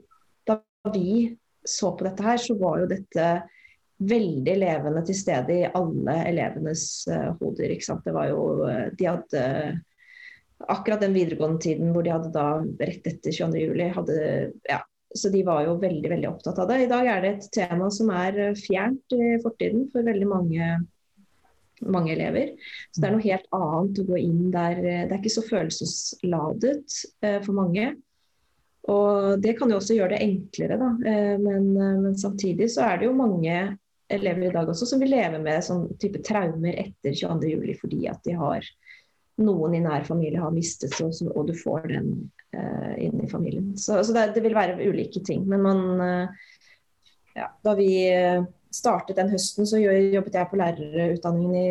da 0.47 0.61
vi 0.95 1.35
så 1.67 1.93
på 1.97 2.07
dette 2.07 2.25
her, 2.25 2.41
så 2.41 2.57
var 2.59 2.81
jo 2.81 2.91
dette 2.91 3.31
veldig 4.01 4.57
levende 4.57 5.03
til 5.05 5.17
stede 5.19 5.57
i 5.59 5.71
alle 5.77 6.17
elevenes 6.31 6.85
uh, 7.11 7.33
hoder. 7.41 7.75
ikke 7.75 7.89
sant? 7.91 8.05
Det 8.07 8.15
var 8.17 8.31
jo, 8.31 8.45
eh, 8.69 8.87
De 8.97 9.09
hadde 9.09 9.43
akkurat 10.61 11.03
den 11.05 11.17
videregående 11.17 11.61
tiden 11.61 11.93
hvor 11.93 12.05
de 12.05 12.13
hadde 12.13 12.33
da 12.33 12.47
rett 12.61 13.07
etter 13.09 13.33
22.07. 13.33 13.85
hadde 13.97 14.17
ja, 14.69 14.81
så 15.17 15.31
de 15.33 15.43
var 15.45 15.65
jo 15.67 15.79
veldig 15.81 16.11
veldig 16.13 16.29
opptatt 16.31 16.61
av 16.63 16.71
det. 16.71 16.83
I 16.85 16.91
dag 16.91 17.09
er 17.11 17.25
det 17.25 17.31
et 17.35 17.51
tema 17.55 17.91
som 17.93 18.13
er 18.15 18.41
eh, 18.49 18.59
fjernt 18.59 19.17
i 19.17 19.35
fortiden 19.43 19.89
for 19.93 20.07
veldig 20.07 20.29
mange, 20.31 20.69
mange 21.85 22.15
elever. 22.15 22.55
Så 22.91 23.03
det 23.03 23.09
er 23.09 23.17
noe 23.17 23.27
helt 23.27 23.51
annet 23.57 24.01
å 24.01 24.07
gå 24.13 24.21
inn 24.21 24.47
der. 24.55 24.81
Det 24.85 25.11
er 25.11 25.19
ikke 25.19 25.35
så 25.35 25.45
følelsesladet 25.49 27.01
uh, 27.27 27.41
for 27.45 27.57
mange. 27.59 27.93
Og 28.91 29.41
Det 29.43 29.55
kan 29.59 29.71
jo 29.71 29.79
også 29.79 29.97
gjøre 29.97 30.17
det 30.17 30.25
enklere, 30.25 30.79
da. 30.81 30.91
Eh, 31.07 31.37
men, 31.41 31.71
eh, 31.77 31.97
men, 32.05 32.19
samtidig 32.19 32.71
så 32.75 32.89
er 32.89 33.01
det 33.01 33.09
jo 33.11 33.17
mange 33.17 33.57
elever 34.11 34.49
i 34.49 34.53
dag 34.55 34.69
også 34.69 34.89
som 34.91 35.03
vil 35.03 35.13
leve 35.15 35.39
med 35.39 35.63
sånn 35.63 35.85
type 36.03 36.23
traumer 36.27 36.75
etter 36.83 37.15
22.07. 37.15 37.77
fordi 37.79 38.07
at 38.11 38.25
de 38.27 38.35
har 38.35 38.67
noen 39.41 39.77
i 39.77 39.83
nær 39.85 40.03
familie 40.05 40.43
har 40.43 40.51
mistet 40.53 40.97
seg, 40.97 41.15
og 41.31 41.47
du 41.49 41.55
får 41.57 41.87
den 41.89 42.09
uh, 42.53 42.97
inn 43.01 43.23
i 43.23 43.29
familien. 43.31 43.71
Så, 43.79 44.03
så 44.05 44.13
det, 44.13 44.35
det, 44.35 44.43
vil 44.45 44.57
være 44.59 44.83
ulike 44.83 45.23
ting. 45.25 45.47
Men 45.49 45.63
man 45.65 45.81
uh, 46.03 46.51
ja, 47.39 47.47
Da 47.65 47.73
vi 47.79 47.89
startet 48.75 49.17
den 49.17 49.31
høsten, 49.31 49.65
så 49.71 49.79
jobbet 49.81 50.35
jeg 50.35 50.51
på 50.51 50.59
lærerutdanningen 50.61 51.55
i 51.57 51.71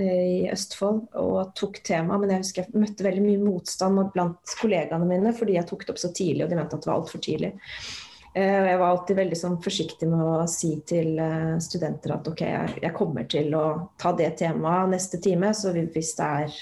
i 0.00 0.48
Østfold 0.48 1.02
og 1.20 1.50
tok 1.58 1.82
temaet, 1.84 2.22
men 2.22 2.32
jeg 2.32 2.44
husker 2.44 2.64
jeg 2.64 2.80
møtte 2.80 3.04
veldig 3.04 3.24
mye 3.26 3.42
motstand 3.42 4.00
blant 4.14 4.54
kollegaene 4.60 5.08
mine 5.08 5.34
fordi 5.36 5.58
jeg 5.58 5.68
tok 5.68 5.84
det 5.84 5.92
opp 5.92 6.00
så 6.00 6.12
tidlig, 6.16 6.46
og 6.46 6.52
de 6.52 6.58
mente 6.58 6.78
at 6.78 6.84
det 6.84 6.88
var 6.90 7.02
altfor 7.02 7.22
tidlig. 7.24 7.52
Og 8.32 8.40
jeg 8.40 8.78
var 8.80 8.86
alltid 8.88 9.18
veldig 9.18 9.36
sånn 9.36 9.58
forsiktig 9.60 10.06
med 10.08 10.22
å 10.24 10.36
si 10.48 10.70
til 10.88 11.18
eh, 11.20 11.58
studenter 11.60 12.14
at 12.14 12.28
ok, 12.30 12.40
jeg 12.80 12.92
kommer 12.96 13.26
til 13.28 13.52
å 13.58 13.64
ta 14.00 14.14
det 14.16 14.30
temaet 14.40 14.94
neste 14.94 15.20
time, 15.20 15.50
så 15.52 15.74
hvis 15.76 16.14
det 16.16 16.28
er 16.40 16.56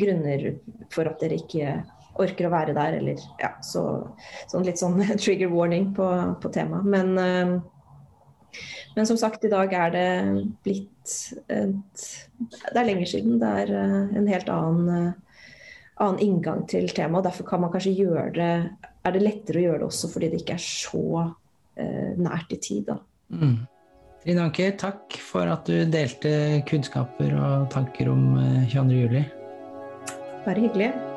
grunner 0.00 0.46
for 0.94 1.10
at 1.10 1.18
dere 1.18 1.40
ikke 1.40 1.80
orker 2.20 2.46
å 2.46 2.52
være 2.52 2.76
der, 2.76 3.00
eller 3.00 3.18
ja, 3.40 3.50
så 3.64 3.82
sånn 4.50 4.68
litt 4.68 4.78
sånn 4.78 5.02
trigger 5.24 5.50
warning 5.50 5.90
på, 5.96 6.06
på 6.38 6.54
temaet. 6.54 6.86
Men 6.94 7.18
eh, 7.18 7.56
men 8.96 9.08
som 9.08 9.18
sagt, 9.20 9.44
i 9.44 9.52
dag 9.52 9.72
er 9.72 9.92
det 9.94 10.06
blitt 10.64 11.16
et 11.50 12.04
Det 12.40 12.76
er 12.76 12.86
lenger 12.86 13.08
siden. 13.08 13.40
Det 13.40 13.50
er 13.64 13.74
eh, 13.76 14.14
en 14.20 14.30
helt 14.30 14.48
annen, 14.52 14.88
eh, 14.94 15.50
annen 16.00 16.22
inngang 16.24 16.64
til 16.70 16.88
temaet. 16.88 17.26
Derfor 17.28 17.48
kan 17.48 17.64
man 17.64 17.72
kanskje 17.72 17.96
gjøre 17.98 18.30
det 18.36 18.52
Er 19.04 19.12
det 19.16 19.22
lettere 19.24 19.60
å 19.60 19.66
gjøre 19.66 19.82
det 19.82 19.88
også 19.88 20.10
fordi 20.12 20.28
det 20.28 20.42
ikke 20.42 20.58
er 20.58 20.64
så 20.64 21.04
uh, 21.24 22.10
nært 22.20 22.50
i 22.52 22.58
tid, 22.60 22.82
da. 22.90 22.98
Mm. 23.32 23.54
Trine 24.20 24.42
Anker, 24.44 24.74
takk 24.76 25.16
for 25.24 25.48
at 25.48 25.64
du 25.64 25.88
delte 25.88 26.60
kunnskaper 26.68 27.32
og 27.32 27.70
tanker 27.72 28.12
om 28.12 28.34
22.07. 28.68 29.24
Bare 30.44 30.66
hyggelig. 30.66 31.09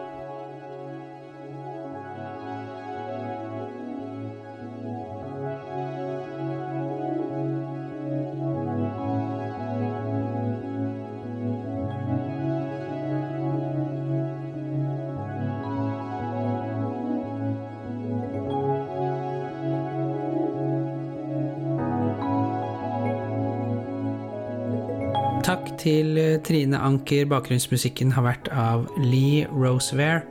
Til 25.44 26.18
eh, 26.20 26.40
Trine 26.44 26.80
Anker. 26.80 27.26
Bakgrunnsmusikken 27.32 28.14
har 28.16 28.24
vært 28.24 28.48
av 28.56 28.86
Lee 29.02 29.44
Rosevere. 29.52 30.24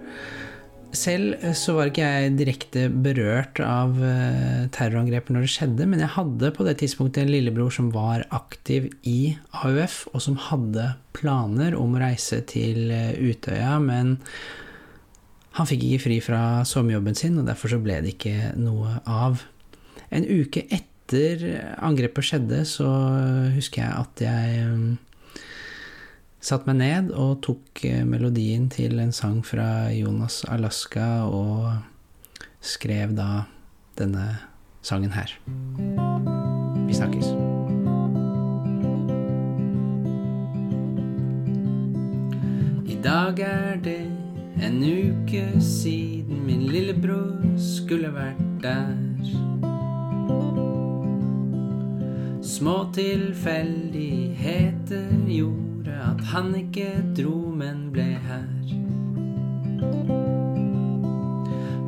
Selv 0.97 1.37
eh, 1.43 1.53
så 1.57 1.75
var 1.77 1.91
ikke 1.91 2.07
jeg 2.07 2.33
direkte 2.39 2.87
berørt 2.89 3.61
av 3.65 4.01
eh, 4.01 4.69
terrorangrepet 4.73 5.35
når 5.35 5.45
det 5.45 5.53
skjedde, 5.53 5.89
men 5.89 6.01
jeg 6.01 6.15
hadde 6.17 6.53
på 6.57 6.65
det 6.65 6.79
tidspunktet 6.81 7.25
en 7.27 7.33
lillebror 7.33 7.73
som 7.75 7.91
var 7.93 8.25
aktiv 8.33 8.89
i 9.09 9.35
AUF, 9.63 10.07
og 10.13 10.25
som 10.25 10.39
hadde 10.49 10.95
planer 11.17 11.77
om 11.77 11.97
å 11.97 12.03
reise 12.03 12.41
til 12.49 12.89
Utøya, 12.93 13.77
men 13.85 14.17
han 15.59 15.69
fikk 15.69 15.85
ikke 15.91 16.07
fri 16.07 16.23
fra 16.25 16.41
sommerjobben 16.65 17.19
sin, 17.19 17.37
og 17.41 17.51
derfor 17.51 17.75
så 17.75 17.83
ble 17.85 18.01
det 18.01 18.17
ikke 18.17 18.55
noe 18.57 18.97
av. 19.05 19.45
En 20.09 20.25
uke 20.25 20.65
etter 20.71 20.92
angrepet 21.11 22.25
skjedde, 22.25 22.63
så 22.69 22.87
husker 23.57 23.83
jeg 23.83 24.05
at 24.05 24.23
jeg 24.23 24.99
Satt 26.43 26.65
meg 26.67 26.81
ned 26.81 27.13
og 27.15 27.37
tok 27.47 27.85
eh, 27.87 28.01
melodien 28.03 28.65
til 28.67 28.99
en 28.99 29.13
sang 29.15 29.45
fra 29.47 29.93
Jonas 29.95 30.41
Alaska 30.51 31.23
og 31.31 31.69
skrev 32.59 33.13
da 33.15 33.45
denne 33.95 34.25
sangen 34.83 35.15
her. 35.15 35.31
Vi 36.89 36.99
snakkes. 36.99 37.31
I 42.91 42.99
dag 43.07 43.39
er 43.47 43.79
det 43.87 44.03
en 44.67 44.83
uke 44.83 45.47
siden 45.63 46.43
min 46.51 46.67
lillebror 46.75 47.39
skulle 47.55 48.11
vært 48.19 48.43
der. 48.67 49.12
Små 52.43 52.91
tilfeldigheter 52.95 55.29
gjorde 55.29 55.93
at 55.95 56.21
han 56.21 56.55
ikke 56.59 57.05
dro, 57.17 57.51
men 57.55 57.93
ble 57.95 58.03
her. 58.03 58.49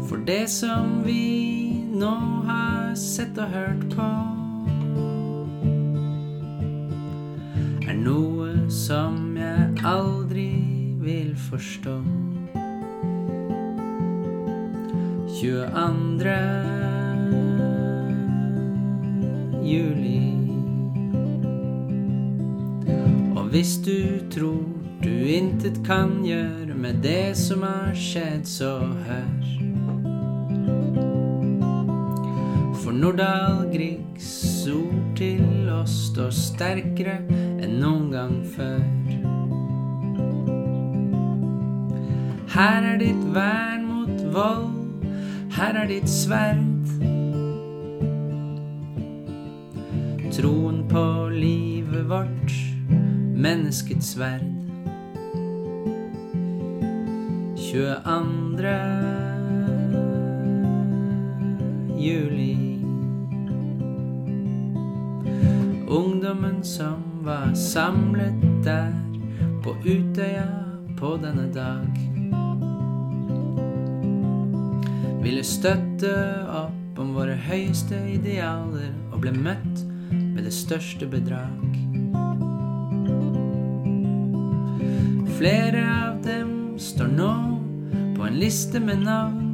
For 0.07 0.17
det 0.27 0.51
som 0.51 1.03
vi 1.03 1.85
nå 1.91 2.17
har 2.47 2.95
sett 2.95 3.39
og 3.43 3.49
hørt 3.51 3.83
på, 3.97 4.11
er 7.91 7.97
noe 7.99 8.71
som 8.71 9.37
jeg 9.37 9.75
aldri 9.83 10.65
vil 11.03 11.37
forstå. 11.51 11.99
22. 15.35 16.31
juli. 19.65 20.14
Hvis 23.55 23.77
du 23.87 24.19
tror 24.35 24.65
du 24.99 25.11
intet 25.31 25.77
kan 25.87 26.25
gjøre 26.27 26.75
med 26.75 26.97
det 27.05 27.37
som 27.39 27.63
har 27.63 27.93
skjedd, 27.95 28.49
så 28.51 28.71
hør. 29.07 29.45
For 32.83 32.91
Nordahl 32.91 33.69
Griegs 33.71 34.33
ord 34.75 35.15
til 35.15 35.71
oss 35.71 35.95
står 36.09 36.35
sterkere 36.35 37.21
enn 37.63 37.79
noen 37.79 38.11
gang 38.17 38.35
før. 38.57 38.83
Her 42.59 42.91
er 42.91 43.01
ditt 43.07 43.25
vern 43.39 43.87
mot 43.87 44.29
vold, 44.35 45.09
her 45.61 45.83
er 45.85 45.91
ditt 45.95 46.11
sverd. 46.11 46.95
Troen 50.35 50.87
på 50.91 51.09
livet 51.31 52.09
vårt 52.11 52.74
menneskets 53.35 54.17
verd. 54.17 54.65
22. 57.57 58.69
juli. 61.99 62.79
Ungdommen 65.89 66.65
som 66.65 67.03
var 67.23 67.55
samlet 67.55 68.65
der 68.65 68.93
på 69.63 69.77
Utøya 69.85 70.49
på 70.99 71.17
denne 71.17 71.49
dag. 71.53 71.91
Ville 75.23 75.45
støtte 75.45 76.15
opp 76.49 77.01
om 77.01 77.15
våre 77.17 77.35
høyeste 77.35 77.99
idealer 78.15 78.93
og 79.11 79.25
ble 79.25 79.35
møtt 79.35 79.83
med 80.13 80.45
det 80.47 80.55
største 80.55 81.09
bedrag. 81.11 81.84
Flere 85.45 85.83
av 86.09 86.23
dem 86.25 86.79
står 86.81 87.11
nå 87.19 87.33
på 88.17 88.23
en 88.25 88.37
liste 88.41 88.81
med 88.81 89.03
navn. 89.05 89.51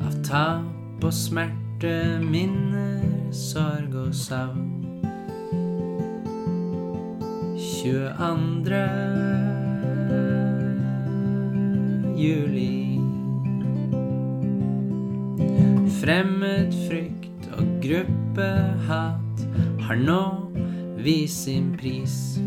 Av 0.00 0.14
tap 0.24 1.04
og 1.04 1.12
smerte, 1.12 1.92
minner, 2.24 3.04
sorg 3.28 3.98
og 4.06 4.16
savn. 4.16 4.72
22. 7.60 8.80
juli. 12.16 12.80
Fremmed 16.00 16.72
frykt 16.88 17.52
og 17.60 17.78
gruppehat 17.84 19.46
har 19.90 20.04
nå 20.08 20.22
vist 21.06 21.44
sin 21.44 21.76
pris. 21.78 22.38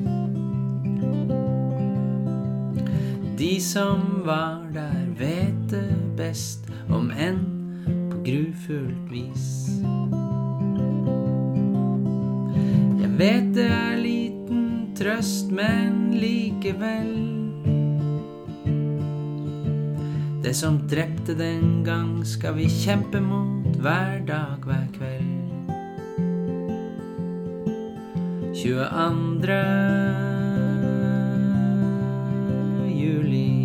De 3.38 3.62
som 3.62 4.02
var 4.26 4.68
der, 4.74 5.06
vet 5.16 5.70
det 5.72 5.96
best, 6.18 6.68
om 6.92 7.08
enn 7.16 7.40
på 8.12 8.20
grufullt 8.26 9.08
vis. 9.14 9.48
Jeg 13.00 13.16
vet 13.22 13.50
det 13.56 13.70
er 13.72 13.98
liten 14.04 14.68
trøst, 15.00 15.56
men 15.56 16.20
likevel. 16.20 17.16
Det 20.44 20.56
som 20.56 20.84
drepte 20.92 21.40
den 21.40 21.86
gang, 21.88 22.18
skal 22.28 22.60
vi 22.60 22.68
kjempe 22.68 23.24
mot 23.24 23.80
hver 23.80 24.26
dag, 24.28 24.60
hver 24.68 24.90
kveld. 25.00 25.39
22. 28.60 29.56
juli. 32.92 33.59